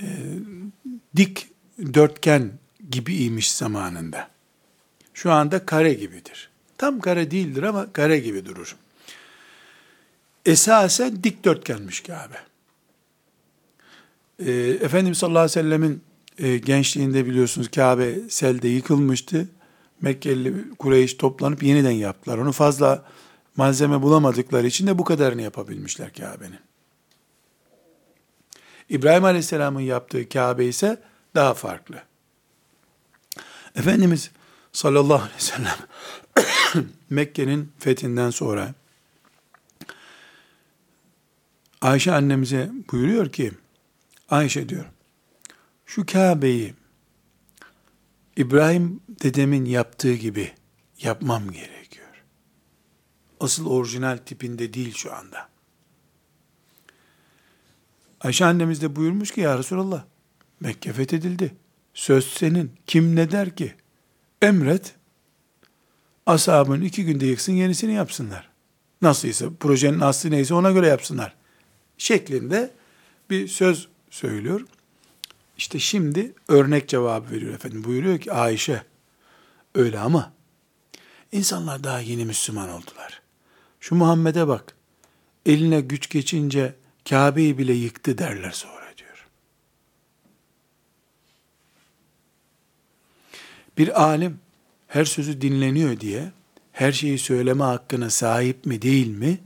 [0.00, 0.06] e,
[1.16, 1.48] dik
[1.94, 2.52] dörtgen
[2.90, 4.28] gibiymiş zamanında.
[5.14, 6.50] Şu anda kare gibidir.
[6.78, 8.76] Tam kare değildir ama kare gibi durur.
[10.46, 12.53] Esasen dikdörtgenmiş Kabe.
[14.38, 16.02] E, Efendimiz sallallahu aleyhi ve sellemin
[16.38, 19.48] e, gençliğinde biliyorsunuz Kabe selde yıkılmıştı.
[20.00, 22.38] Mekkeli Kureyş toplanıp yeniden yaptılar.
[22.38, 23.04] Onu fazla
[23.56, 26.58] malzeme bulamadıkları için de bu kadarını yapabilmişler Kabe'nin.
[28.88, 31.02] İbrahim Aleyhisselam'ın yaptığı Kabe ise
[31.34, 31.96] daha farklı.
[33.76, 34.30] Efendimiz
[34.72, 35.76] sallallahu aleyhi ve sellem
[37.10, 38.74] Mekke'nin fethinden sonra
[41.80, 43.52] Ayşe annemize buyuruyor ki
[44.34, 44.84] Ayşe diyor
[45.86, 46.74] şu Kabe'yi
[48.36, 50.52] İbrahim dedemin yaptığı gibi
[51.02, 52.24] yapmam gerekiyor.
[53.40, 55.48] Asıl orijinal tipinde değil şu anda.
[58.20, 60.04] Ayşe annemiz de buyurmuş ki ya Resulallah
[60.60, 61.54] Mekke fethedildi.
[61.94, 62.72] Söz senin.
[62.86, 63.74] Kim ne der ki?
[64.42, 64.94] Emret.
[66.26, 68.50] Ashabın iki günde yıksın yenisini yapsınlar.
[69.02, 71.36] Nasılsa projenin aslı neyse ona göre yapsınlar.
[71.98, 72.70] Şeklinde
[73.30, 74.60] bir söz söylüyor.
[75.58, 77.84] İşte şimdi örnek cevabı veriyor efendim.
[77.84, 78.82] Buyuruyor ki Ayşe
[79.74, 80.32] öyle ama
[81.32, 83.22] insanlar daha yeni Müslüman oldular.
[83.80, 84.76] Şu Muhammed'e bak.
[85.46, 86.74] Eline güç geçince
[87.08, 89.26] Kabe'yi bile yıktı derler sonra diyor.
[93.78, 94.38] Bir alim
[94.88, 96.32] her sözü dinleniyor diye
[96.72, 99.38] her şeyi söyleme hakkına sahip mi değil mi?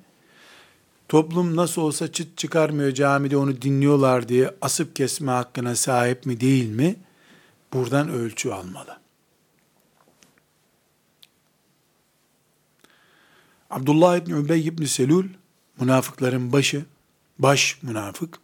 [1.09, 6.69] Toplum nasıl olsa çıt çıkarmıyor camide onu dinliyorlar diye asıp kesme hakkına sahip mi değil
[6.69, 6.97] mi?
[7.73, 8.99] Buradan ölçü almalı.
[13.71, 15.25] Abdullah İbni Übey İbni Selul,
[15.81, 16.85] münafıkların başı,
[17.39, 18.39] baş münafık,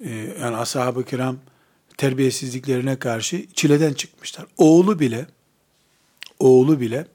[0.00, 0.10] ee,
[0.40, 1.36] yani ashab-ı kiram
[1.96, 4.46] terbiyesizliklerine karşı çileden çıkmışlar.
[4.56, 5.26] Oğlu bile,
[6.38, 7.06] oğlu bile,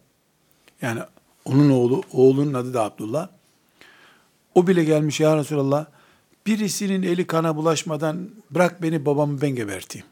[0.81, 1.01] yani
[1.45, 3.29] onun oğlu, oğlunun adı da Abdullah,
[4.55, 5.85] o bile gelmiş ya Resulallah,
[6.45, 10.07] birisinin eli kana bulaşmadan bırak beni babamı ben geberteyim.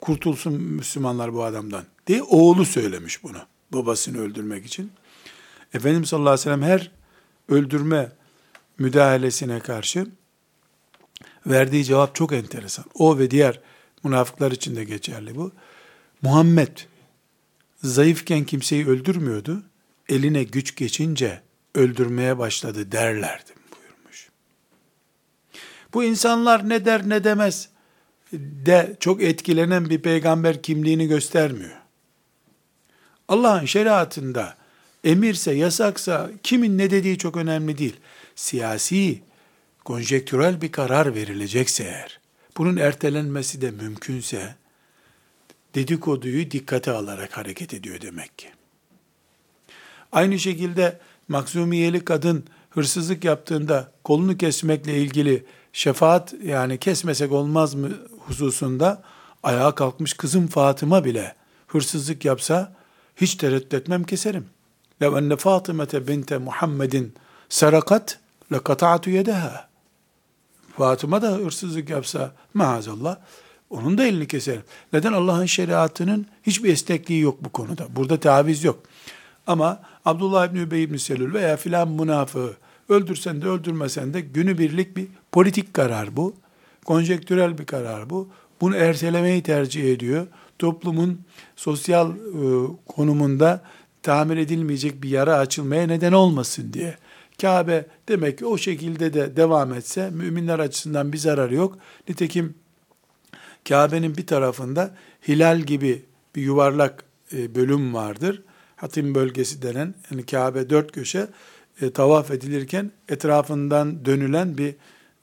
[0.00, 3.38] Kurtulsun Müslümanlar bu adamdan diye oğlu söylemiş bunu
[3.72, 4.92] babasını öldürmek için.
[5.74, 6.90] Efendimiz sallallahu aleyhi ve sellem her
[7.48, 8.12] öldürme
[8.78, 10.06] müdahalesine karşı
[11.46, 12.84] verdiği cevap çok enteresan.
[12.94, 13.60] O ve diğer
[14.04, 15.52] münafıklar için de geçerli bu.
[16.22, 16.78] Muhammed
[17.82, 19.62] zayıfken kimseyi öldürmüyordu.
[20.08, 21.42] Eline güç geçince
[21.74, 24.28] öldürmeye başladı derlerdi buyurmuş.
[25.94, 27.68] Bu insanlar ne der ne demez
[28.32, 31.80] de çok etkilenen bir peygamber kimliğini göstermiyor.
[33.28, 34.56] Allah'ın şeriatında
[35.04, 37.96] emirse, yasaksa kimin ne dediği çok önemli değil.
[38.34, 39.22] Siyasi,
[39.84, 42.20] konjektürel bir karar verilecekse eğer,
[42.56, 44.54] bunun ertelenmesi de mümkünse,
[45.74, 48.48] dedikoduyu dikkate alarak hareket ediyor demek ki.
[50.12, 59.02] Aynı şekilde Maksumiyeli kadın hırsızlık yaptığında kolunu kesmekle ilgili şefaat yani kesmesek olmaz mı hususunda
[59.42, 61.34] ayağa kalkmış kızım Fatıma bile
[61.66, 62.72] hırsızlık yapsa
[63.16, 64.46] hiç tereddüt etmem keserim.
[65.02, 67.14] Lev enne Fatımete binte Muhammedin
[67.48, 68.18] sarakat
[68.52, 69.68] le kata'tu yedeha.
[70.76, 73.16] Fatıma da hırsızlık yapsa maazallah
[73.70, 74.62] onun da elini keserim.
[74.92, 77.86] Neden Allah'ın şeriatının hiçbir esnekliği yok bu konuda.
[77.96, 78.82] Burada taviz yok.
[79.46, 82.56] Ama Abdullah İbni Übey İbni Selül veya filan münafığı
[82.88, 86.34] öldürsen de öldürmesen de günübirlik bir politik karar bu.
[86.84, 88.28] Konjektürel bir karar bu.
[88.60, 90.26] Bunu ertelemeyi tercih ediyor.
[90.58, 91.20] Toplumun
[91.56, 92.16] sosyal e,
[92.86, 93.62] konumunda
[94.02, 96.96] tamir edilmeyecek bir yara açılmaya neden olmasın diye.
[97.40, 101.78] Kabe demek ki o şekilde de devam etse müminler açısından bir zararı yok.
[102.08, 102.54] Nitekim
[103.68, 104.94] Kabe'nin bir tarafında
[105.28, 106.02] hilal gibi
[106.36, 108.42] bir yuvarlak e, bölüm vardır.
[108.76, 111.26] Hatim bölgesi denen yani Kabe dört köşe
[111.80, 114.74] e, tavaf edilirken etrafından dönülen bir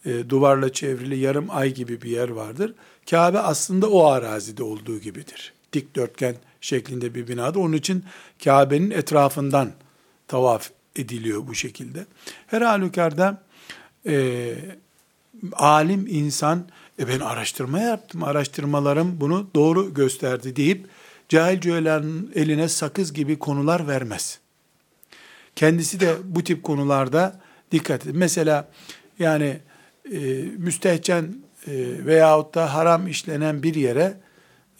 [0.05, 2.73] e, duvarla çevrili yarım ay gibi bir yer vardır.
[3.09, 5.53] Kabe aslında o arazide olduğu gibidir.
[5.73, 7.59] Dikdörtgen şeklinde bir binada.
[7.59, 8.03] Onun için
[8.43, 9.71] Kabe'nin etrafından
[10.27, 12.05] tavaf ediliyor bu şekilde.
[12.47, 13.41] Her halükarda
[14.07, 14.55] e,
[15.53, 16.65] alim insan,
[16.99, 20.87] e ben araştırma yaptım, araştırmalarım bunu doğru gösterdi deyip
[21.31, 24.39] cahil cühelanın eline sakız gibi konular vermez.
[25.55, 27.41] Kendisi de bu tip konularda
[27.71, 28.17] dikkat edin.
[28.17, 28.71] Mesela
[29.19, 29.59] yani
[30.11, 30.19] e,
[30.57, 31.35] müstehcen
[31.67, 31.71] e,
[32.05, 34.17] veyahut da haram işlenen bir yere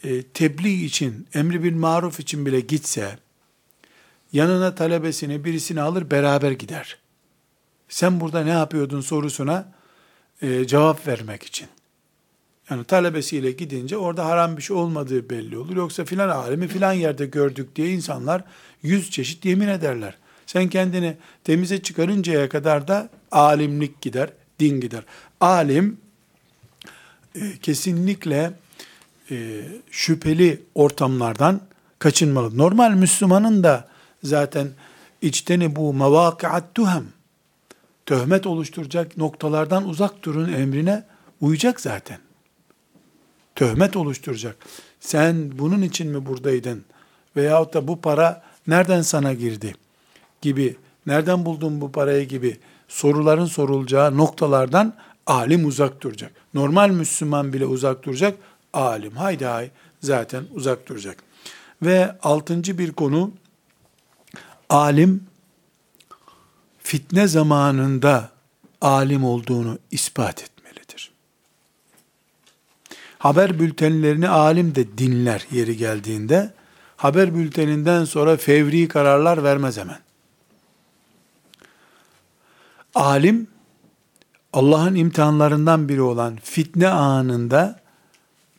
[0.04, 3.20] e, tebliğ için, emri bil maruf için bile gitse,
[4.34, 6.98] yanına talebesini, birisini alır, beraber gider.
[7.90, 9.74] Sen burada ne yapıyordun sorusuna
[10.42, 11.68] e, cevap vermek için.
[12.72, 15.76] Yani talebesiyle gidince orada haram bir şey olmadığı belli olur.
[15.76, 18.44] Yoksa filan alemi filan yerde gördük diye insanlar
[18.84, 20.18] yüz çeşit yemin ederler.
[20.46, 24.30] Sen kendini temize çıkarıncaya kadar da alimlik gider,
[24.60, 25.04] din gider.
[25.42, 25.98] Alim
[27.36, 28.54] e, kesinlikle
[29.32, 31.62] e, şüpheli ortamlardan
[32.00, 32.58] kaçınmalı.
[32.58, 33.88] Normal Müslümanın da
[34.24, 34.68] zaten
[35.22, 37.06] içteni bu mevâkiat tuhem
[38.06, 41.04] töhmet oluşturacak noktalardan uzak durun emrine
[41.42, 42.31] uyacak zaten.
[43.56, 44.56] Töhmet oluşturacak.
[45.00, 46.86] Sen bunun için mi buradaydın?
[47.36, 49.76] Veyahut da bu para nereden sana girdi?
[50.42, 54.94] Gibi, nereden buldun bu parayı gibi soruların sorulacağı noktalardan
[55.28, 56.32] alim uzak duracak.
[56.54, 58.38] Normal Müslüman bile uzak duracak.
[58.74, 59.70] Alim haydi hay
[60.02, 61.24] zaten uzak duracak.
[61.82, 63.32] Ve altıncı bir konu
[64.70, 65.24] alim
[66.80, 68.32] fitne zamanında
[68.82, 70.51] alim olduğunu ispat etmelidir.
[73.22, 76.54] Haber bültenlerini alim de dinler yeri geldiğinde,
[76.98, 80.00] haber bülteninden sonra fevri kararlar vermez hemen.
[82.96, 83.48] Alim,
[84.54, 87.80] Allah'ın imtihanlarından biri olan fitne anında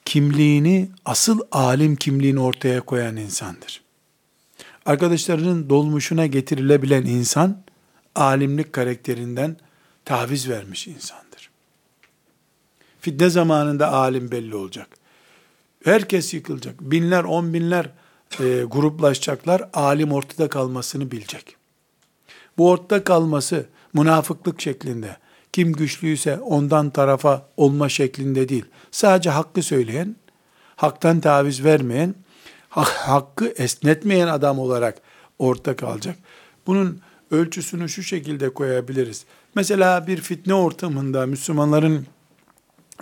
[0.05, 3.83] kimliğini, asıl alim kimliğini ortaya koyan insandır.
[4.87, 7.63] Arkadaşlarının dolmuşuna getirilebilen insan,
[8.15, 9.57] alimlik karakterinden
[10.05, 11.32] taviz vermiş insandır.
[13.03, 14.89] Fitne zamanında alim belli olacak.
[15.85, 16.81] Herkes yıkılacak.
[16.81, 17.91] Binler, on binler
[18.41, 19.71] e, gruplaşacaklar.
[19.73, 21.57] Alim ortada kalmasını bilecek.
[22.59, 25.17] Bu ortada kalması münafıklık şeklinde,
[25.53, 28.65] kim güçlüyse ondan tarafa olma şeklinde değil.
[28.91, 30.17] Sadece hakkı söyleyen,
[30.77, 32.15] haktan taviz vermeyen,
[32.69, 35.01] hakkı esnetmeyen adam olarak
[35.39, 36.17] orta kalacak.
[36.67, 39.25] Bunun ölçüsünü şu şekilde koyabiliriz.
[39.55, 42.07] Mesela bir fitne ortamında, Müslümanların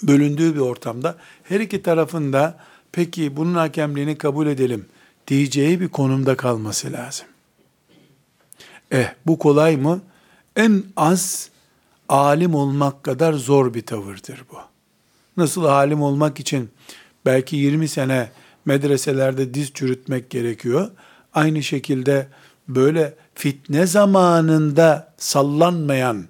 [0.02, 2.58] bölündüğü bir ortamda her iki tarafında
[2.92, 4.86] peki bunun hakemliğini kabul edelim
[5.26, 7.26] diyeceği bir konumda kalması lazım.
[8.90, 10.00] Eh bu kolay mı?
[10.56, 11.50] En az
[12.08, 14.56] alim olmak kadar zor bir tavırdır bu.
[15.36, 16.70] Nasıl alim olmak için
[17.26, 18.30] belki 20 sene
[18.64, 20.90] medreselerde diz çürütmek gerekiyor.
[21.34, 22.28] Aynı şekilde
[22.68, 26.26] böyle fitne zamanında sallanmayan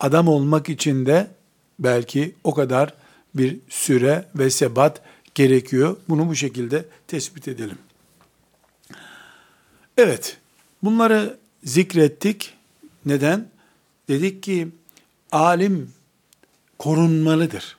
[0.00, 1.26] adam olmak için de
[1.78, 2.94] belki o kadar
[3.34, 5.02] bir süre ve sebat
[5.34, 5.96] gerekiyor.
[6.08, 7.78] Bunu bu şekilde tespit edelim.
[9.96, 10.36] Evet,
[10.82, 12.54] bunları zikrettik.
[13.06, 13.48] Neden?
[14.08, 14.68] Dedik ki
[15.32, 15.90] alim
[16.78, 17.76] korunmalıdır.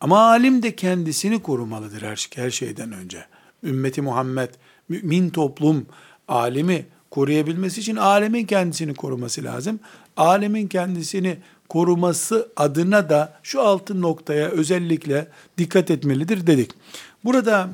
[0.00, 3.24] Ama alim de kendisini korumalıdır her, her şeyden önce.
[3.62, 4.48] Ümmeti Muhammed,
[4.88, 5.86] mümin toplum
[6.28, 9.80] alimi koruyabilmesi için alemin kendisini koruması lazım.
[10.16, 11.38] Alemin kendisini
[11.68, 16.70] koruması adına da şu altın noktaya özellikle dikkat etmelidir dedik.
[17.24, 17.68] Burada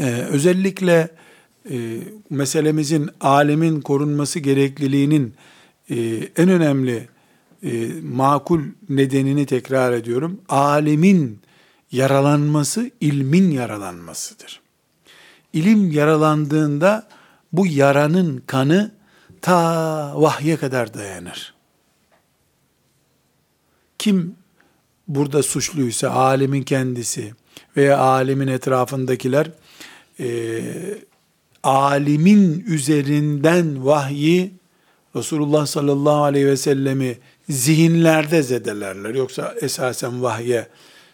[0.00, 1.08] e, özellikle
[1.70, 1.98] e,
[2.30, 5.34] meselemizin alemin korunması gerekliliğinin
[5.90, 5.96] e,
[6.36, 7.08] en önemli
[7.62, 10.40] e, makul nedenini tekrar ediyorum.
[10.48, 11.40] Alimin
[11.92, 14.60] yaralanması ilmin yaralanmasıdır.
[15.52, 17.08] İlim yaralandığında
[17.52, 18.90] bu yaranın kanı
[19.42, 21.57] ta vahye kadar dayanır.
[23.98, 24.34] Kim
[25.08, 27.32] burada suçluysa alimin kendisi
[27.76, 29.50] veya alimin etrafındakiler
[30.20, 30.60] e,
[31.62, 34.58] alimin üzerinden vahyi
[35.16, 37.18] Resulullah sallallahu aleyhi ve sellemi
[37.48, 39.14] zihinlerde zedelerler.
[39.14, 40.68] Yoksa esasen vahye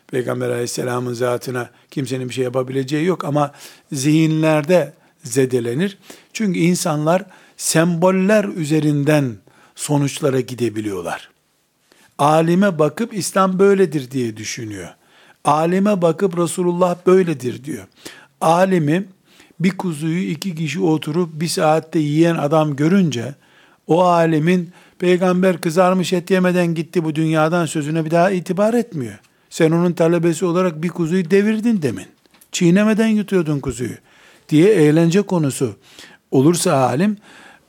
[0.07, 3.53] Peygamber aleyhisselamın zatına kimsenin bir şey yapabileceği yok ama
[3.93, 5.99] zihinlerde zedelenir.
[6.33, 7.25] Çünkü insanlar
[7.57, 9.37] semboller üzerinden
[9.75, 11.34] sonuçlara gidebiliyorlar.
[12.19, 14.89] Alime bakıp İslam böyledir diye düşünüyor.
[15.45, 17.85] Alime bakıp Resulullah böyledir diyor.
[18.41, 19.05] Alimi
[19.61, 23.35] bir kuzuyu iki kişi oturup bir saatte yiyen adam görünce
[23.87, 29.19] o alemin peygamber kızarmış et yemeden gitti bu dünyadan sözüne bir daha itibar etmiyor.
[29.51, 32.07] Sen onun talebesi olarak bir kuzuyu devirdin demin.
[32.53, 33.95] Çiğnemeden yutuyordun kuzuyu
[34.49, 35.77] diye eğlence konusu
[36.31, 37.17] olursa alim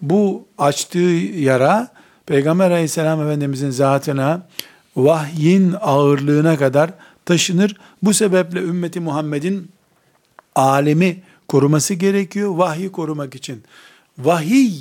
[0.02, 1.00] bu açtığı
[1.38, 1.92] yara
[2.26, 4.48] Peygamber aleyhisselam efendimizin zatına
[4.96, 6.92] vahyin ağırlığına kadar
[7.26, 7.76] taşınır.
[8.04, 9.72] Bu sebeple ümmeti Muhammed'in
[10.56, 13.64] alemi koruması gerekiyor vahyi korumak için.
[14.18, 14.74] Vahiy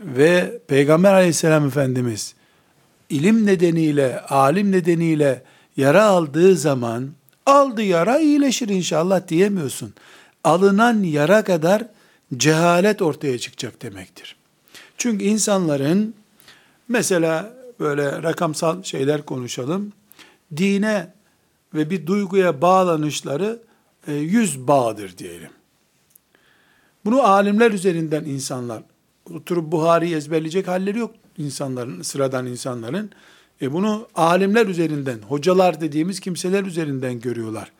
[0.00, 2.34] ve Peygamber aleyhisselam efendimiz
[3.10, 5.42] ilim nedeniyle, alim nedeniyle
[5.76, 7.10] yara aldığı zaman
[7.46, 9.94] aldı yara iyileşir inşallah diyemiyorsun.
[10.44, 11.86] Alınan yara kadar
[12.36, 14.36] cehalet ortaya çıkacak demektir.
[14.98, 16.14] Çünkü insanların
[16.90, 19.92] mesela böyle rakamsal şeyler konuşalım.
[20.56, 21.14] Dine
[21.74, 23.62] ve bir duyguya bağlanışları
[24.06, 25.50] e, yüz bağdır diyelim.
[27.04, 28.82] Bunu alimler üzerinden insanlar
[29.34, 33.10] oturup Buhari'yi ezberleyecek halleri yok insanların, sıradan insanların.
[33.62, 37.72] E bunu alimler üzerinden, hocalar dediğimiz kimseler üzerinden görüyorlar.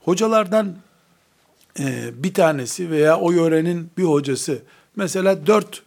[0.00, 0.76] Hocalardan
[1.78, 4.62] e, bir tanesi veya o yörenin bir hocası
[4.96, 5.82] mesela dört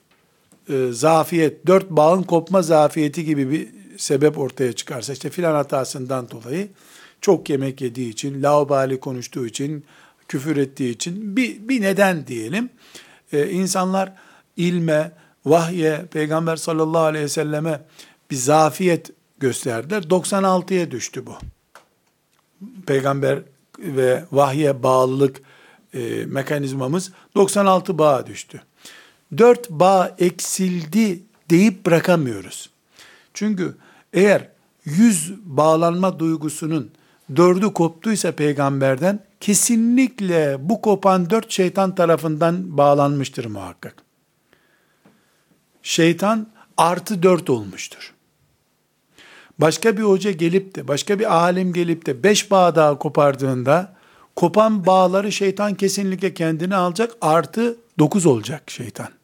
[0.69, 3.67] e, zafiyet, dört bağın kopma zafiyeti gibi bir
[3.97, 6.67] sebep ortaya çıkarsa işte filan hatasından dolayı
[7.21, 9.85] çok yemek yediği için, laubali konuştuğu için,
[10.27, 12.69] küfür ettiği için bir, bir neden diyelim.
[13.33, 14.13] Ee, insanlar
[14.57, 15.11] ilme,
[15.45, 17.81] vahye, Peygamber sallallahu aleyhi ve selleme
[18.31, 20.01] bir zafiyet gösterdiler.
[20.03, 21.33] 96'ya düştü bu.
[22.85, 23.39] Peygamber
[23.79, 25.41] ve vahye bağlılık
[25.93, 28.61] e, mekanizmamız 96 bağa düştü.
[29.37, 32.69] 4 bağ eksildi deyip bırakamıyoruz.
[33.33, 33.77] Çünkü
[34.13, 34.47] eğer
[34.85, 36.91] yüz bağlanma duygusunun
[37.35, 43.95] dördü koptuysa peygamberden kesinlikle bu kopan dört şeytan tarafından bağlanmıştır muhakkak.
[45.83, 48.13] Şeytan artı dört olmuştur.
[49.59, 53.95] Başka bir hoca gelip de, başka bir alim gelip de beş bağ daha kopardığında,
[54.35, 59.18] kopan bağları şeytan kesinlikle kendine alacak, artı dokuz olacak şeytan.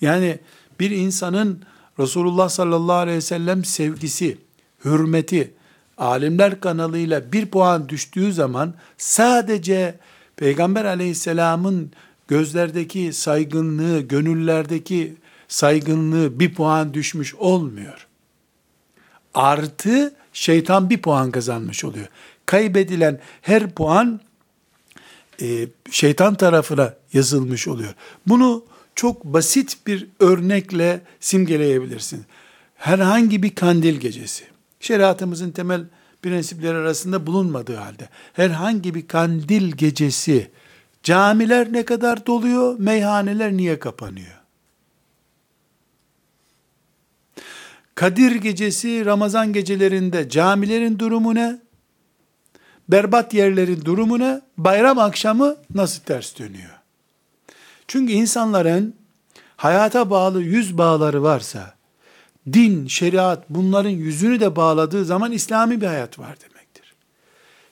[0.00, 0.38] Yani
[0.80, 1.62] bir insanın
[1.98, 4.38] Resulullah sallallahu aleyhi ve sellem sevgisi,
[4.84, 5.54] hürmeti,
[5.98, 9.98] alimler kanalıyla bir puan düştüğü zaman sadece
[10.36, 11.92] Peygamber aleyhisselamın
[12.28, 15.16] gözlerdeki saygınlığı, gönüllerdeki
[15.48, 18.06] saygınlığı bir puan düşmüş olmuyor.
[19.34, 22.06] Artı şeytan bir puan kazanmış oluyor.
[22.46, 24.20] Kaybedilen her puan
[25.42, 27.94] e, şeytan tarafına yazılmış oluyor.
[28.26, 28.64] Bunu
[28.96, 32.24] çok basit bir örnekle simgeleyebilirsin.
[32.76, 34.44] Herhangi bir kandil gecesi
[34.80, 35.84] şeriatımızın temel
[36.22, 40.50] prensipleri arasında bulunmadığı halde herhangi bir kandil gecesi
[41.02, 44.36] camiler ne kadar doluyor, meyhaneler niye kapanıyor?
[47.94, 51.58] Kadir gecesi, Ramazan gecelerinde camilerin durumu ne?
[52.88, 54.40] Berbat yerlerin durumu ne?
[54.56, 56.70] Bayram akşamı nasıl ters dönüyor?
[57.88, 58.94] Çünkü insanların
[59.56, 61.74] hayata bağlı yüz bağları varsa,
[62.52, 66.94] din, şeriat bunların yüzünü de bağladığı zaman İslami bir hayat var demektir.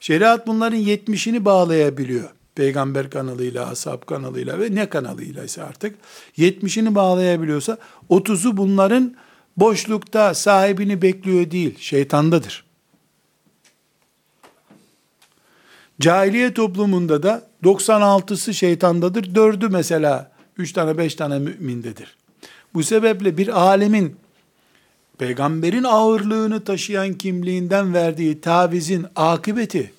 [0.01, 2.31] Şeriat bunların yetmişini bağlayabiliyor.
[2.55, 5.97] Peygamber kanalıyla, ashab kanalıyla ve ne kanalıyla ise artık
[6.37, 9.15] yetmişini bağlayabiliyorsa otuzu bunların
[9.57, 12.65] boşlukta sahibini bekliyor değil, şeytandadır.
[16.01, 22.17] Cahiliye toplumunda da 96'sı şeytandadır, 4'ü mesela 3 tane 5 tane mümindedir.
[22.75, 24.17] Bu sebeple bir alemin
[25.19, 29.93] peygamberin ağırlığını taşıyan kimliğinden verdiği tavizin akıbeti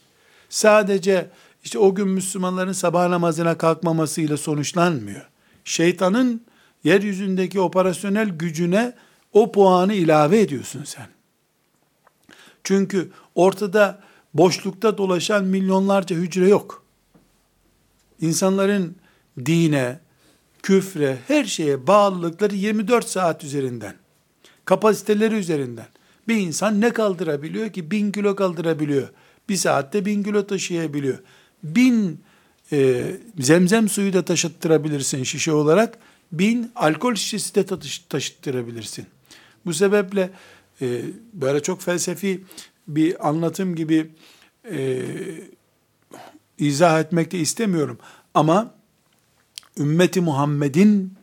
[0.50, 1.30] sadece
[1.64, 5.30] işte o gün Müslümanların sabah namazına kalkmamasıyla sonuçlanmıyor.
[5.66, 6.42] Şeytanın
[6.84, 8.94] yeryüzündeki operasyonel gücüne
[9.34, 11.08] O puanı ilave ediyorsun sen.
[12.64, 14.00] Çünkü ortada
[14.36, 16.84] boşlukta dolaşan milyonlarca hücre yok.
[18.22, 18.96] İnsanların
[19.46, 20.00] dine,
[20.64, 23.96] küfre, her şeye bağlılıkları 24 saat üzerinden.
[24.66, 25.88] Kapasiteleri üzerinden.
[26.28, 27.92] Bir insan ne kaldırabiliyor ki?
[27.92, 29.10] Bin kilo kaldırabiliyor.
[29.50, 31.20] Bir saatte bin kilo taşıyabiliyor.
[31.64, 32.22] Bin
[32.72, 33.04] e,
[33.40, 35.98] zemzem suyu da taşıttırabilirsin şişe olarak.
[36.32, 37.66] Bin alkol şişesi de
[38.10, 39.06] taşıttırabilirsin.
[39.66, 40.30] Bu sebeple
[40.82, 41.02] e,
[41.34, 42.44] böyle çok felsefi
[42.88, 44.12] bir anlatım gibi
[44.72, 45.02] e,
[46.58, 47.98] izah etmek de istemiyorum.
[48.34, 48.74] Ama
[49.80, 51.14] ümmeti Muhammed'in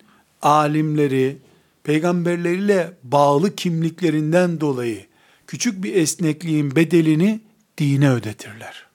[0.43, 1.37] alimleri,
[1.85, 5.07] peygamberleriyle bağlı kimliklerinden dolayı
[5.47, 7.41] küçük bir esnekliğin bedelini
[7.79, 8.87] dine ödetirler.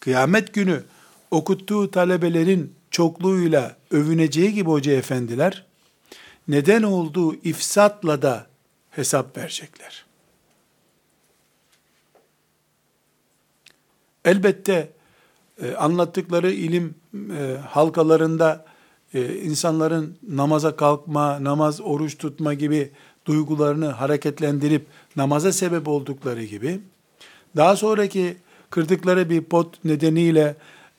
[0.00, 0.82] Kıyamet günü
[1.30, 5.66] okuttuğu talebelerin çokluğuyla övüneceği gibi hoca efendiler,
[6.48, 8.46] neden olduğu ifsatla da
[8.90, 10.03] hesap verecekler.
[14.24, 14.88] Elbette
[15.62, 18.64] e, anlattıkları ilim e, halkalarında
[19.14, 22.90] e, insanların namaza kalkma, namaz, oruç tutma gibi
[23.26, 26.80] duygularını hareketlendirip namaza sebep oldukları gibi,
[27.56, 28.36] daha sonraki
[28.70, 30.56] kırdıkları bir pot nedeniyle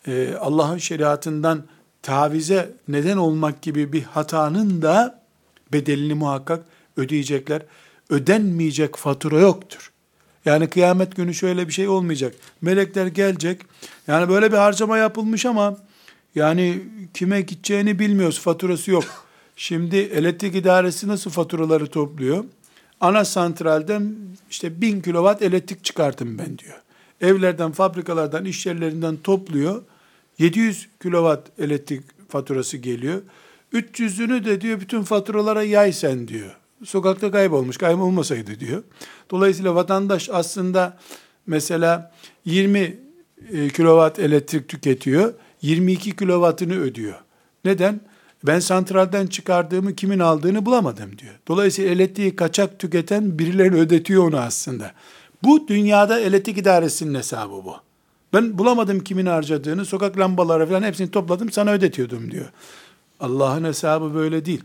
[0.07, 1.63] e, Allah'ın şeriatından
[2.01, 5.21] tavize neden olmak gibi bir hatanın da
[5.73, 6.65] bedelini muhakkak
[6.97, 7.61] ödeyecekler.
[8.09, 9.91] Ödenmeyecek fatura yoktur.
[10.45, 12.35] Yani kıyamet günü şöyle bir şey olmayacak.
[12.61, 13.61] Melekler gelecek.
[14.07, 15.77] Yani böyle bir harcama yapılmış ama
[16.35, 16.81] yani
[17.13, 18.39] kime gideceğini bilmiyoruz.
[18.39, 19.03] Faturası yok.
[19.55, 22.43] Şimdi elektrik idaresi nasıl faturaları topluyor?
[23.01, 24.15] Ana santralden
[24.49, 26.81] işte bin kilowatt elektrik çıkartın ben diyor.
[27.21, 29.81] Evlerden, fabrikalardan, iş yerlerinden topluyor.
[30.39, 33.21] 700 kilowatt elektrik faturası geliyor.
[33.73, 36.55] 300'ünü de diyor bütün faturalara yay sen diyor.
[36.83, 38.83] Sokakta kaybolmuş, kaybolmasaydı diyor.
[39.31, 40.97] Dolayısıyla vatandaş aslında
[41.47, 42.11] mesela
[42.45, 42.79] 20
[43.51, 45.33] e, kilowatt elektrik tüketiyor.
[45.61, 47.15] 22 kilovatını ödüyor.
[47.65, 48.01] Neden?
[48.43, 51.33] Ben santralden çıkardığımı kimin aldığını bulamadım diyor.
[51.47, 54.91] Dolayısıyla elektriği kaçak tüketen birileri ödetiyor onu aslında.
[55.43, 57.75] Bu dünyada elektrik idaresinin hesabı bu.
[58.33, 62.45] Ben bulamadım kimin harcadığını, sokak lambaları falan hepsini topladım sana ödetiyordum diyor.
[63.19, 64.63] Allah'ın hesabı böyle değil.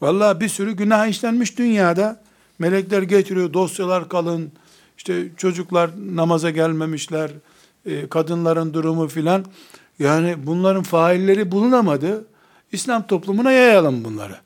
[0.00, 2.22] Vallahi bir sürü günah işlenmiş dünyada.
[2.58, 4.52] Melekler getiriyor, dosyalar kalın.
[4.98, 7.30] İşte çocuklar namaza gelmemişler,
[7.86, 9.44] e, kadınların durumu filan.
[9.98, 12.26] Yani bunların failleri bulunamadı.
[12.72, 14.36] İslam toplumuna yayalım bunları.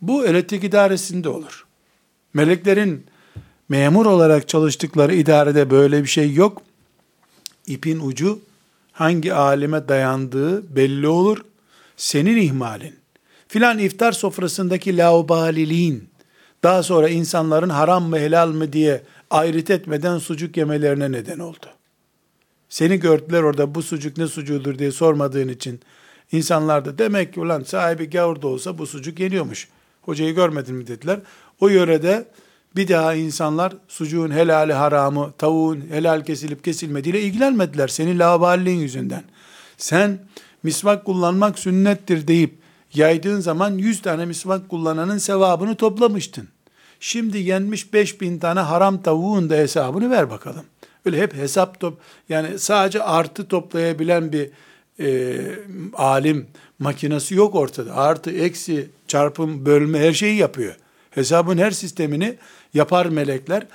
[0.00, 1.66] Bu elektrik idaresinde olur.
[2.34, 3.06] Meleklerin
[3.68, 6.62] memur olarak çalıştıkları idarede böyle bir şey yok.
[7.66, 8.38] İpin ucu
[8.92, 11.38] hangi alime dayandığı belli olur.
[11.96, 12.99] Senin ihmalin.
[13.50, 16.08] Filan iftar sofrasındaki laubaliliğin,
[16.62, 21.66] daha sonra insanların haram mı helal mı diye ayrıt etmeden sucuk yemelerine neden oldu.
[22.68, 25.80] Seni gördüler orada bu sucuk ne sucuğudur diye sormadığın için
[26.32, 29.68] insanlar da demek ki ulan sahibi gavurda olsa bu sucuk yeniyormuş.
[30.02, 31.20] Hocayı görmedin mi dediler.
[31.60, 32.24] O yörede
[32.76, 37.88] bir daha insanlar sucuğun helali haramı, tavuğun helal kesilip kesilmediğiyle ilgilenmediler.
[37.88, 39.22] Senin laballiğin yüzünden.
[39.76, 40.18] Sen
[40.62, 42.59] misvak kullanmak sünnettir deyip
[42.94, 46.48] yaydığın zaman 100 tane misvak kullananın sevabını toplamıştın.
[47.00, 50.64] Şimdi yenmiş 5000 tane haram tavuğun da hesabını ver bakalım.
[51.04, 54.50] Öyle hep hesap top yani sadece artı toplayabilen bir
[55.00, 55.40] e,
[55.94, 56.46] alim
[56.78, 57.96] makinesi yok ortada.
[57.96, 60.76] Artı, eksi, çarpım, bölme her şeyi yapıyor.
[61.10, 62.36] Hesabın her sistemini
[62.74, 63.66] yapar melekler.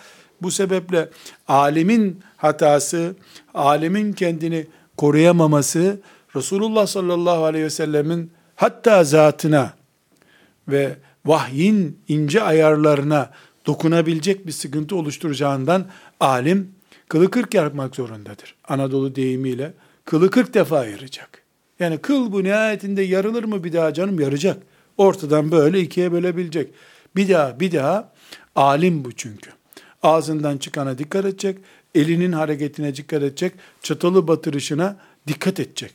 [0.42, 1.10] Bu sebeple
[1.48, 3.16] alimin hatası,
[3.54, 6.00] alimin kendini koruyamaması,
[6.36, 9.74] Resulullah sallallahu aleyhi ve sellemin hatta zatına
[10.68, 10.96] ve
[11.26, 13.32] vahyin ince ayarlarına
[13.66, 15.88] dokunabilecek bir sıkıntı oluşturacağından
[16.20, 16.72] alim
[17.10, 18.56] kılı kırk yapmak zorundadır.
[18.68, 19.74] Anadolu deyimiyle
[20.06, 21.42] kılı kırk defa ayıracak.
[21.80, 24.58] Yani kıl bu nihayetinde yarılır mı bir daha canım yaracak.
[24.98, 26.70] Ortadan böyle ikiye bölebilecek.
[27.16, 28.12] Bir daha bir daha
[28.56, 29.52] alim bu çünkü.
[30.04, 31.58] Ağzından çıkana dikkat edecek,
[31.96, 34.98] elinin hareketine dikkat edecek, çatalı batırışına
[35.28, 35.94] dikkat edecek.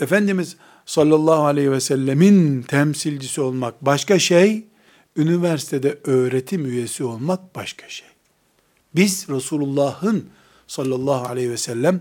[0.00, 0.56] Efendimiz
[0.88, 4.64] sallallahu aleyhi ve sellemin temsilcisi olmak başka şey,
[5.16, 8.08] üniversitede öğretim üyesi olmak başka şey.
[8.94, 10.28] Biz Resulullah'ın
[10.66, 12.00] sallallahu aleyhi ve sellem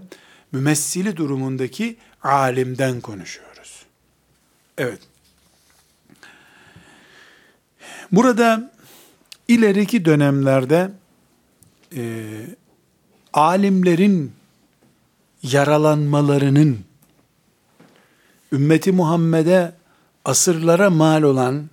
[0.51, 3.85] mümessili durumundaki alimden konuşuyoruz.
[4.77, 4.99] Evet.
[8.11, 8.71] Burada
[9.47, 10.91] ileriki dönemlerde
[11.95, 12.23] e,
[13.33, 14.31] alimlerin
[15.43, 16.86] yaralanmalarının
[18.51, 19.73] ümmeti Muhammed'e
[20.25, 21.69] asırlara mal olan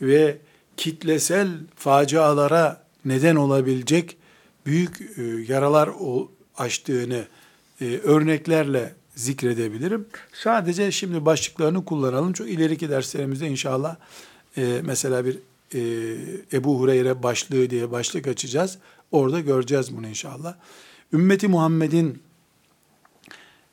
[0.00, 0.38] ve
[0.76, 4.16] kitlesel facialara neden olabilecek
[4.66, 5.90] büyük e, yaralar
[6.56, 7.24] açtığını
[7.80, 10.06] e, örneklerle zikredebilirim.
[10.32, 12.32] Sadece şimdi başlıklarını kullanalım.
[12.32, 13.96] Çok ileriki derslerimizde inşallah
[14.56, 15.38] e, mesela bir
[16.52, 18.78] Ebu Hureyre başlığı diye başlık açacağız.
[19.12, 20.54] Orada göreceğiz bunu inşallah.
[21.12, 22.22] Ümmeti Muhammed'in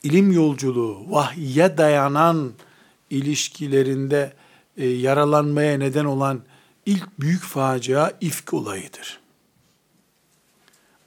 [0.03, 2.53] ilim yolculuğu, vahye dayanan
[3.09, 4.33] ilişkilerinde
[4.77, 6.41] e, yaralanmaya neden olan
[6.85, 9.19] ilk büyük facia ifk olayıdır.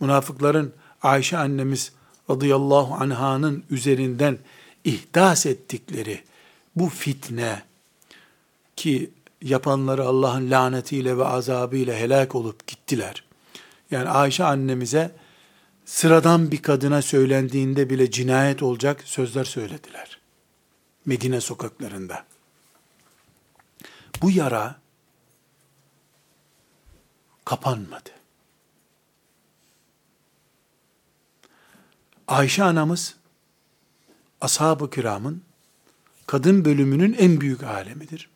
[0.00, 0.72] Münafıkların
[1.02, 1.92] Ayşe annemiz
[2.30, 4.38] radıyallahu anhanın üzerinden
[4.84, 6.20] ihdas ettikleri
[6.76, 7.62] bu fitne
[8.76, 9.10] ki
[9.42, 13.24] yapanları Allah'ın lanetiyle ve azabıyla helak olup gittiler.
[13.90, 15.10] Yani Ayşe annemize
[15.84, 20.20] sıradan bir kadına söylendiğinde bile cinayet olacak sözler söylediler.
[21.06, 22.26] Medine sokaklarında.
[24.22, 24.80] Bu yara
[27.44, 28.10] kapanmadı.
[32.28, 33.14] Ayşe anamız
[34.40, 35.42] ashab-ı kiramın
[36.26, 38.30] kadın bölümünün en büyük alemidir.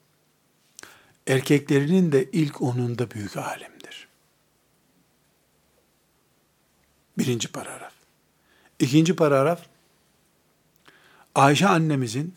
[1.26, 3.78] Erkeklerinin de ilk onunda büyük alemdir.
[7.18, 7.92] Birinci paragraf.
[8.78, 9.60] İkinci paragraf,
[11.34, 12.34] Ayşe annemizin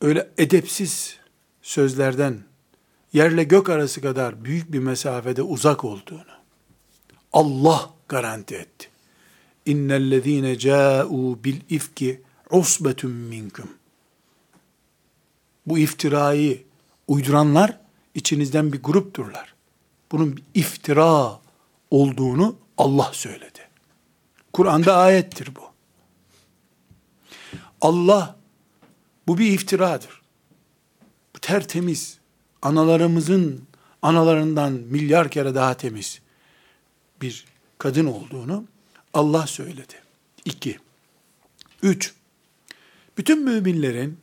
[0.00, 1.16] öyle edepsiz
[1.62, 2.38] sözlerden
[3.12, 6.32] yerle gök arası kadar büyük bir mesafede uzak olduğunu
[7.32, 8.88] Allah garanti etti.
[9.66, 13.70] İnnellezîne câ'û bil ifki usbetun minkum.
[15.66, 16.62] Bu iftirayı
[17.08, 17.80] uyduranlar
[18.14, 19.54] içinizden bir grupturlar.
[20.12, 21.40] Bunun bir iftira
[21.90, 23.60] olduğunu Allah söyledi.
[24.52, 25.72] Kur'an'da ayettir bu.
[27.80, 28.36] Allah
[29.26, 30.22] bu bir iftiradır.
[31.36, 32.18] Bu tertemiz.
[32.62, 33.62] Analarımızın
[34.02, 36.20] analarından milyar kere daha temiz
[37.22, 37.44] bir
[37.78, 38.64] kadın olduğunu
[39.14, 39.94] Allah söyledi.
[40.44, 40.78] İki.
[41.82, 42.14] Üç.
[43.18, 44.18] Bütün müminlerin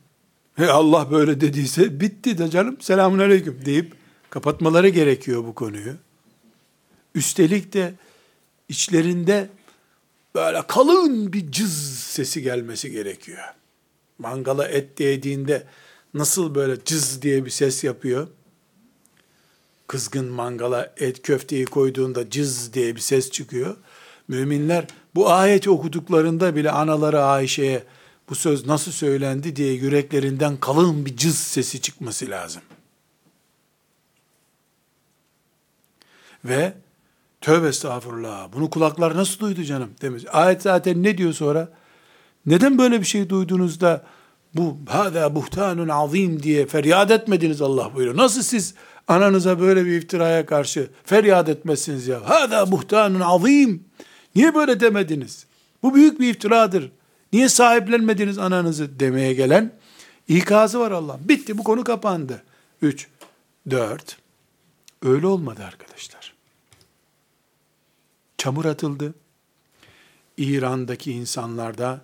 [0.60, 3.94] He Allah böyle dediyse bitti de canım selamun aleyküm deyip
[4.30, 5.94] kapatmaları gerekiyor bu konuyu.
[7.14, 7.94] Üstelik de
[8.70, 9.48] içlerinde
[10.34, 13.54] böyle kalın bir cız sesi gelmesi gerekiyor.
[14.18, 15.66] Mangala et değdiğinde
[16.14, 18.28] nasıl böyle cız diye bir ses yapıyor?
[19.86, 23.76] Kızgın mangala et köfteyi koyduğunda cız diye bir ses çıkıyor.
[24.28, 27.84] Müminler bu ayeti okuduklarında bile anaları Ayşe'ye
[28.28, 32.62] bu söz nasıl söylendi diye yüreklerinden kalın bir cız sesi çıkması lazım.
[36.44, 36.74] Ve
[37.40, 40.24] tövbe estağfurullah bunu kulaklar nasıl duydu canım demiş.
[40.32, 41.68] Ayet zaten ne diyor sonra?
[42.46, 44.04] Neden böyle bir şey duyduğunuzda
[44.54, 48.16] bu hâzâ buhtanun azim diye feryat etmediniz Allah buyuruyor.
[48.16, 48.74] Nasıl siz
[49.08, 52.28] ananıza böyle bir iftiraya karşı feryat etmezsiniz ya?
[52.28, 53.84] Hâzâ buhtanun azim.
[54.34, 55.46] Niye böyle demediniz?
[55.82, 56.92] Bu büyük bir iftiradır.
[57.32, 59.72] Niye sahiplenmediniz ananızı demeye gelen
[60.28, 61.18] ikazı var Allah.
[61.24, 62.42] Bitti bu konu kapandı.
[62.82, 63.08] Üç,
[63.70, 64.16] dört.
[65.02, 66.19] Öyle olmadı arkadaşlar.
[68.40, 69.14] Çamur atıldı.
[70.36, 72.00] İran'daki insanlarda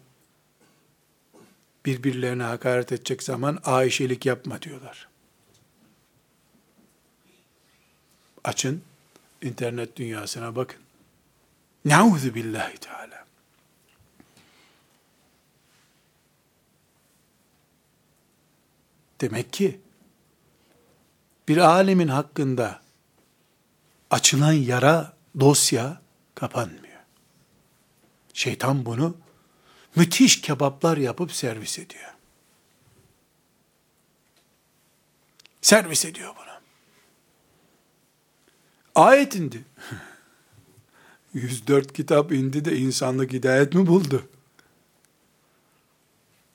[1.86, 5.08] birbirlerine hakaret edecek zaman Ayşelik yapma diyorlar.
[8.44, 8.82] Açın
[9.42, 10.80] internet dünyasına bakın.
[11.84, 13.26] Nauzu billahi teala.
[19.20, 19.80] Demek ki
[21.48, 22.80] bir alemin hakkında
[24.10, 26.05] açılan yara dosya
[26.36, 27.00] kapanmıyor.
[28.32, 29.16] Şeytan bunu
[29.96, 32.12] müthiş kebaplar yapıp servis ediyor.
[35.62, 36.60] Servis ediyor bunu.
[38.94, 39.64] Ayet indi.
[41.34, 44.28] 104 kitap indi de insanlık hidayet mi buldu?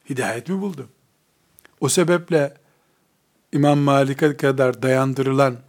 [0.10, 0.90] Hidayet mi buldu?
[1.80, 2.58] O sebeple
[3.52, 5.60] İmam Malik'e kadar dayandırılan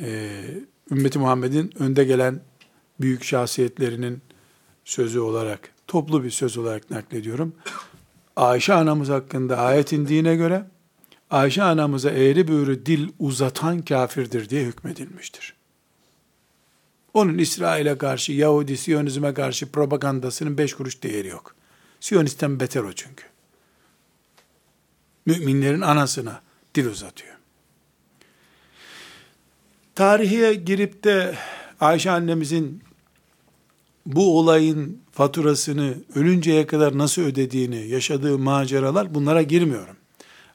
[0.00, 0.40] e,
[0.90, 2.40] ümmeti Muhammed'in önde gelen
[3.00, 4.22] büyük şahsiyetlerinin
[4.84, 7.54] sözü olarak, toplu bir söz olarak naklediyorum.
[8.36, 10.66] Ayşe anamız hakkında ayet indiğine göre,
[11.30, 15.54] Ayşe anamıza eğri büğrü dil uzatan kafirdir diye hükmedilmiştir.
[17.14, 21.54] Onun İsrail'e karşı, Yahudi, Siyonizme karşı propagandasının beş kuruş değeri yok.
[22.00, 23.24] Siyonisten beter o çünkü.
[25.26, 26.42] Müminlerin anasına
[26.74, 27.34] dil uzatıyor.
[29.94, 31.38] Tarihe girip de
[31.80, 32.83] Ayşe annemizin
[34.06, 39.96] bu olayın faturasını ölünceye kadar nasıl ödediğini, yaşadığı maceralar bunlara girmiyorum.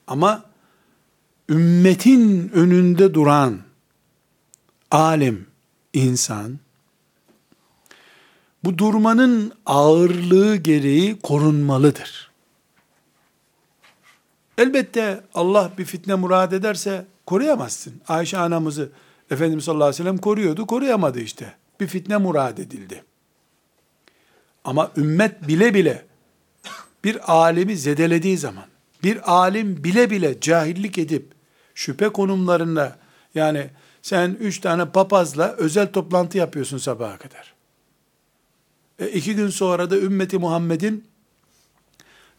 [0.08, 0.44] Ama
[1.50, 3.60] ümmetin önünde duran
[4.92, 5.48] alim
[5.94, 6.60] insan
[8.64, 12.32] bu durmanın ağırlığı gereği korunmalıdır.
[14.58, 18.02] Elbette Allah bir fitne murad ederse koruyamazsın.
[18.08, 18.92] Ayşe anamızı
[19.32, 21.54] Efendimiz sallallahu aleyhi ve sellem koruyordu, koruyamadı işte.
[21.80, 23.04] Bir fitne murad edildi.
[24.64, 26.06] Ama ümmet bile bile
[27.04, 28.66] bir alimi zedelediği zaman,
[29.04, 31.32] bir alim bile bile cahillik edip
[31.76, 32.98] şüphe konumlarında
[33.36, 33.70] yani
[34.02, 37.54] sen üç tane papazla özel toplantı yapıyorsun sabaha kadar.
[39.00, 41.08] E, iki gün sonra da ümmeti Muhammed'in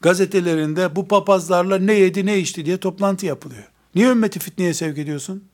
[0.01, 3.69] gazetelerinde bu papazlarla ne yedi ne içti diye toplantı yapılıyor.
[3.95, 5.45] Niye ümmeti fitneye sevk ediyorsun?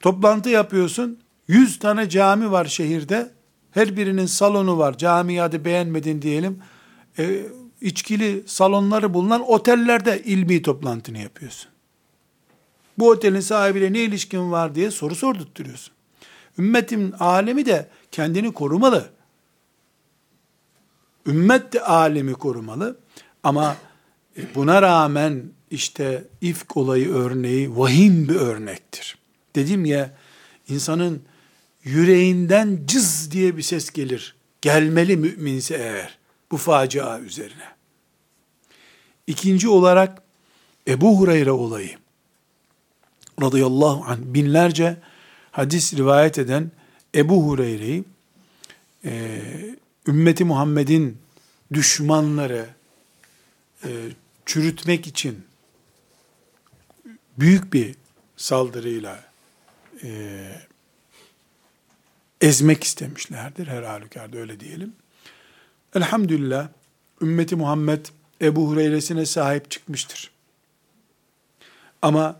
[0.00, 1.20] Toplantı yapıyorsun.
[1.48, 3.35] Yüz tane cami var şehirde.
[3.76, 4.98] Her birinin salonu var.
[4.98, 6.58] Cami hadi beğenmedin diyelim.
[7.18, 7.46] E,
[7.80, 11.70] içkili salonları bulunan otellerde ilmi toplantını yapıyorsun.
[12.98, 15.94] Bu otelin sahibiyle ne ilişkin var diye soru sordurtturuyorsun.
[16.58, 19.10] Ümmetin alemi de kendini korumalı.
[21.26, 22.98] Ümmet de alemi korumalı.
[23.42, 23.76] Ama
[24.54, 29.18] buna rağmen işte ifk olayı örneği vahim bir örnektir.
[29.54, 30.14] Dedim ya
[30.68, 31.22] insanın
[31.86, 34.36] yüreğinden cız diye bir ses gelir.
[34.60, 36.18] Gelmeli müminse eğer
[36.50, 37.68] bu facia üzerine.
[39.26, 40.22] İkinci olarak
[40.88, 41.98] Ebu Hureyre olayı
[43.42, 44.96] radıyallahu anh binlerce
[45.50, 46.70] hadis rivayet eden
[47.14, 48.04] Ebu Hureyre'yi
[49.04, 49.42] e,
[50.08, 51.18] ümmeti Muhammed'in
[51.72, 52.66] düşmanları
[53.84, 53.88] e,
[54.46, 55.44] çürütmek için
[57.38, 57.94] büyük bir
[58.36, 59.24] saldırıyla
[60.02, 60.08] e,
[62.40, 63.66] ezmek istemişlerdir.
[63.66, 64.92] Her halükarda öyle diyelim.
[65.94, 66.68] Elhamdülillah
[67.22, 68.06] ümmeti Muhammed
[68.42, 70.30] Ebu Hureyre'sine sahip çıkmıştır.
[72.02, 72.36] Ama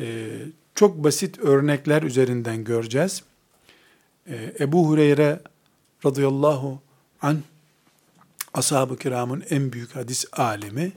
[0.00, 0.28] e,
[0.74, 3.22] çok basit örnekler üzerinden göreceğiz.
[4.26, 5.40] E, Ebu Hureyre
[6.04, 6.80] radıyallahu
[7.22, 7.40] an
[8.54, 10.92] ashab-ı kiramın en büyük hadis alemi.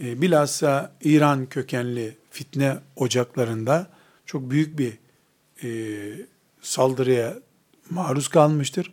[0.00, 3.86] E, bilhassa İran kökenli fitne ocaklarında
[4.26, 4.98] çok büyük bir
[5.62, 5.70] e,
[6.62, 7.34] saldırıya
[7.90, 8.92] maruz kalmıştır.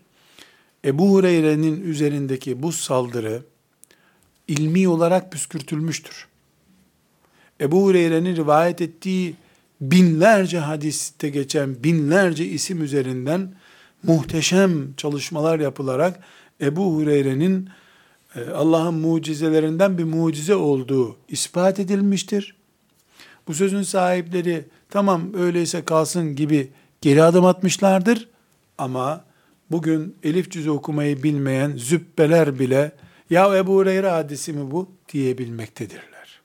[0.86, 3.44] Ebu Hureyre'nin üzerindeki bu saldırı
[4.48, 6.28] ilmi olarak püskürtülmüştür.
[7.62, 9.36] Ebu Hureyre'nin rivayet ettiği
[9.82, 13.54] binlerce hadiste geçen binlerce isim üzerinden
[14.04, 16.20] muhteşem çalışmalar yapılarak
[16.62, 17.70] Ebu Hureyre'nin
[18.36, 22.56] e, Allah'ın mucizelerinden bir mucize olduğu ispat edilmiştir.
[23.48, 26.70] Bu sözün sahipleri tamam öyleyse kalsın gibi
[27.02, 28.30] geri adım atmışlardır.
[28.78, 29.26] Ama
[29.72, 32.92] bugün elif cüzü okumayı bilmeyen zübbeler bile
[33.30, 36.42] ya Ebu Hureyre hadisi mi bu diyebilmektedirler.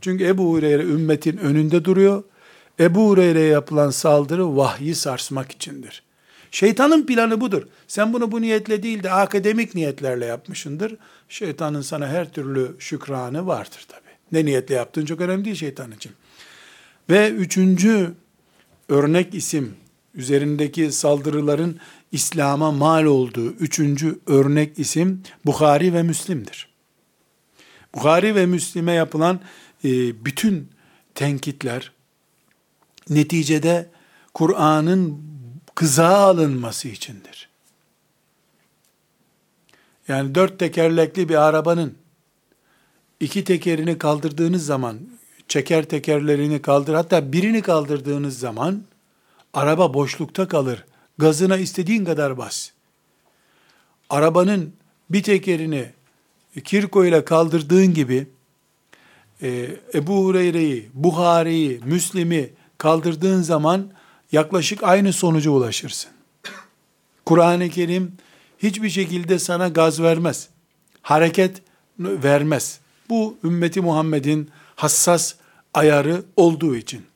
[0.00, 2.22] Çünkü Ebu Hureyre ümmetin önünde duruyor.
[2.80, 6.02] Ebu Hureyre'ye yapılan saldırı vahyi sarsmak içindir.
[6.50, 7.62] Şeytanın planı budur.
[7.88, 10.96] Sen bunu bu niyetle değil de akademik niyetlerle yapmışındır.
[11.28, 14.08] Şeytanın sana her türlü şükranı vardır tabi.
[14.32, 16.12] Ne niyetle yaptığın çok önemli değil şeytan için.
[17.10, 18.12] Ve üçüncü
[18.88, 19.76] örnek isim,
[20.14, 21.78] üzerindeki saldırıların
[22.12, 26.68] İslam'a mal olduğu üçüncü örnek isim Bukhari ve Müslim'dir.
[27.94, 29.40] Bukhari ve Müslim'e yapılan
[29.84, 30.68] e, bütün
[31.14, 31.92] tenkitler
[33.10, 33.90] neticede
[34.34, 35.22] Kur'an'ın
[35.74, 37.48] kızağa alınması içindir.
[40.08, 41.94] Yani dört tekerlekli bir arabanın
[43.20, 45.00] iki tekerini kaldırdığınız zaman,
[45.48, 48.82] çeker tekerlerini kaldır, hatta birini kaldırdığınız zaman,
[49.54, 50.84] araba boşlukta kalır.
[51.18, 52.70] Gazına istediğin kadar bas.
[54.10, 54.72] Arabanın
[55.10, 55.92] bir tekerini
[56.64, 58.26] kirko ile kaldırdığın gibi,
[59.42, 63.90] e, Ebu Hureyre'yi, Buhari'yi, Müslim'i kaldırdığın zaman,
[64.32, 66.10] yaklaşık aynı sonuca ulaşırsın.
[67.26, 68.12] Kur'an-ı Kerim
[68.58, 70.48] hiçbir şekilde sana gaz vermez.
[71.02, 71.62] Hareket
[71.98, 72.80] vermez.
[73.08, 75.34] Bu ümmeti Muhammed'in hassas
[75.74, 77.06] ayarı olduğu için.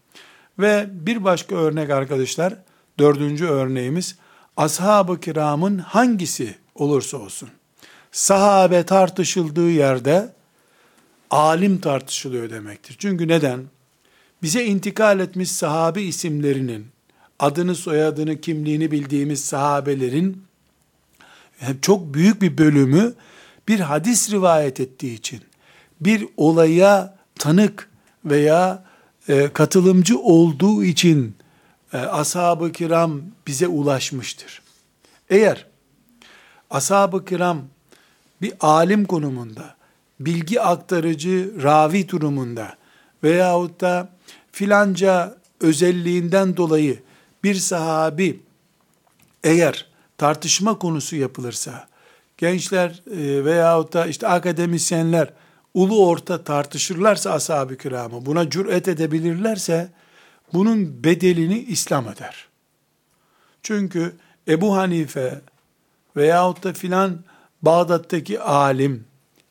[0.58, 2.54] Ve bir başka örnek arkadaşlar,
[2.98, 4.16] dördüncü örneğimiz,
[4.56, 7.48] ashab-ı kiramın hangisi olursa olsun,
[8.12, 10.32] sahabe tartışıldığı yerde,
[11.30, 12.96] alim tartışılıyor demektir.
[12.98, 13.60] Çünkü neden?
[14.42, 16.86] Bize intikal etmiş sahabe isimlerinin,
[17.38, 20.44] adını soyadını kimliğini bildiğimiz sahabelerin
[21.82, 23.14] çok büyük bir bölümü
[23.68, 25.40] bir hadis rivayet ettiği için
[26.00, 27.90] bir olaya tanık
[28.24, 28.84] veya
[29.28, 31.36] e, katılımcı olduğu için
[31.92, 34.62] e, ashab-ı kiram bize ulaşmıştır.
[35.30, 35.66] Eğer
[36.70, 37.62] ashab-ı kiram
[38.42, 39.74] bir alim konumunda,
[40.20, 42.76] bilgi aktarıcı ravi durumunda
[43.24, 44.08] veyahut da
[44.52, 47.02] filanca özelliğinden dolayı
[47.44, 48.40] bir sahabi
[49.44, 49.86] eğer
[50.18, 51.88] tartışma konusu yapılırsa,
[52.36, 55.32] gençler e, veyahut da işte akademisyenler
[55.74, 59.90] ulu orta tartışırlarsa ashab-ı kiramı, buna cüret edebilirlerse,
[60.52, 62.46] bunun bedelini İslam öder.
[63.62, 64.16] Çünkü
[64.48, 65.40] Ebu Hanife
[66.16, 67.18] veyahut da filan
[67.62, 69.04] Bağdat'taki alim,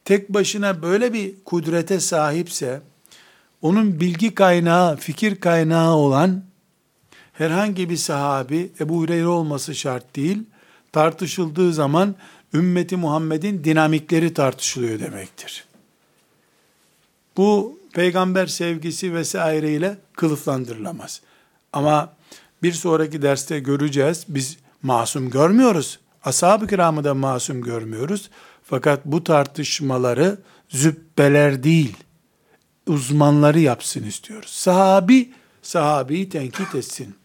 [0.05, 2.81] tek başına böyle bir kudrete sahipse,
[3.61, 6.43] onun bilgi kaynağı, fikir kaynağı olan
[7.33, 10.43] herhangi bir sahabi, Ebu Hureyre olması şart değil,
[10.91, 12.15] tartışıldığı zaman
[12.53, 15.70] ümmeti Muhammed'in dinamikleri tartışılıyor demektir.
[17.37, 21.21] Bu peygamber sevgisi vesaireyle kılıflandırılamaz.
[21.73, 22.13] Ama
[22.63, 24.25] bir sonraki derste göreceğiz.
[24.27, 25.99] Biz masum görmüyoruz.
[26.23, 28.29] Ashab-ı kiramı da masum görmüyoruz.
[28.63, 30.37] Fakat bu tartışmaları
[30.69, 31.97] zübbeler değil,
[32.87, 34.49] uzmanları yapsın istiyoruz.
[34.49, 37.15] Sahabi, sahabiyi tenkit etsin.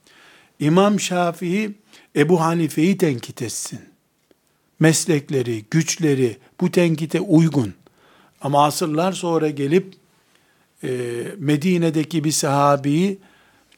[0.58, 1.74] İmam Şafii,
[2.16, 3.80] Ebu Hanife'yi tenkit etsin.
[4.80, 7.74] Meslekleri, güçleri bu tenkite uygun.
[8.46, 9.94] Ama asırlar sonra gelip
[10.84, 10.88] e,
[11.38, 13.18] Medine'deki bir sahabiyi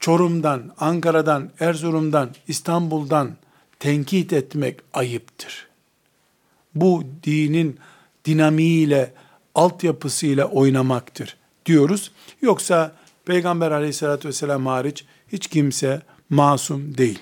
[0.01, 3.37] Çorum'dan, Ankara'dan, Erzurum'dan, İstanbul'dan
[3.79, 5.69] tenkit etmek ayıptır.
[6.75, 7.79] Bu dinin
[8.25, 9.13] dinamiğiyle,
[9.55, 12.13] altyapısıyla oynamaktır diyoruz.
[12.43, 17.19] Yoksa Peygamber aleyhissalatü vesselam hariç hiç kimse masum değil.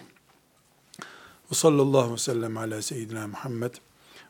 [1.50, 3.74] Ve sallallahu aleyhi ve sellem ala seyyidina Muhammed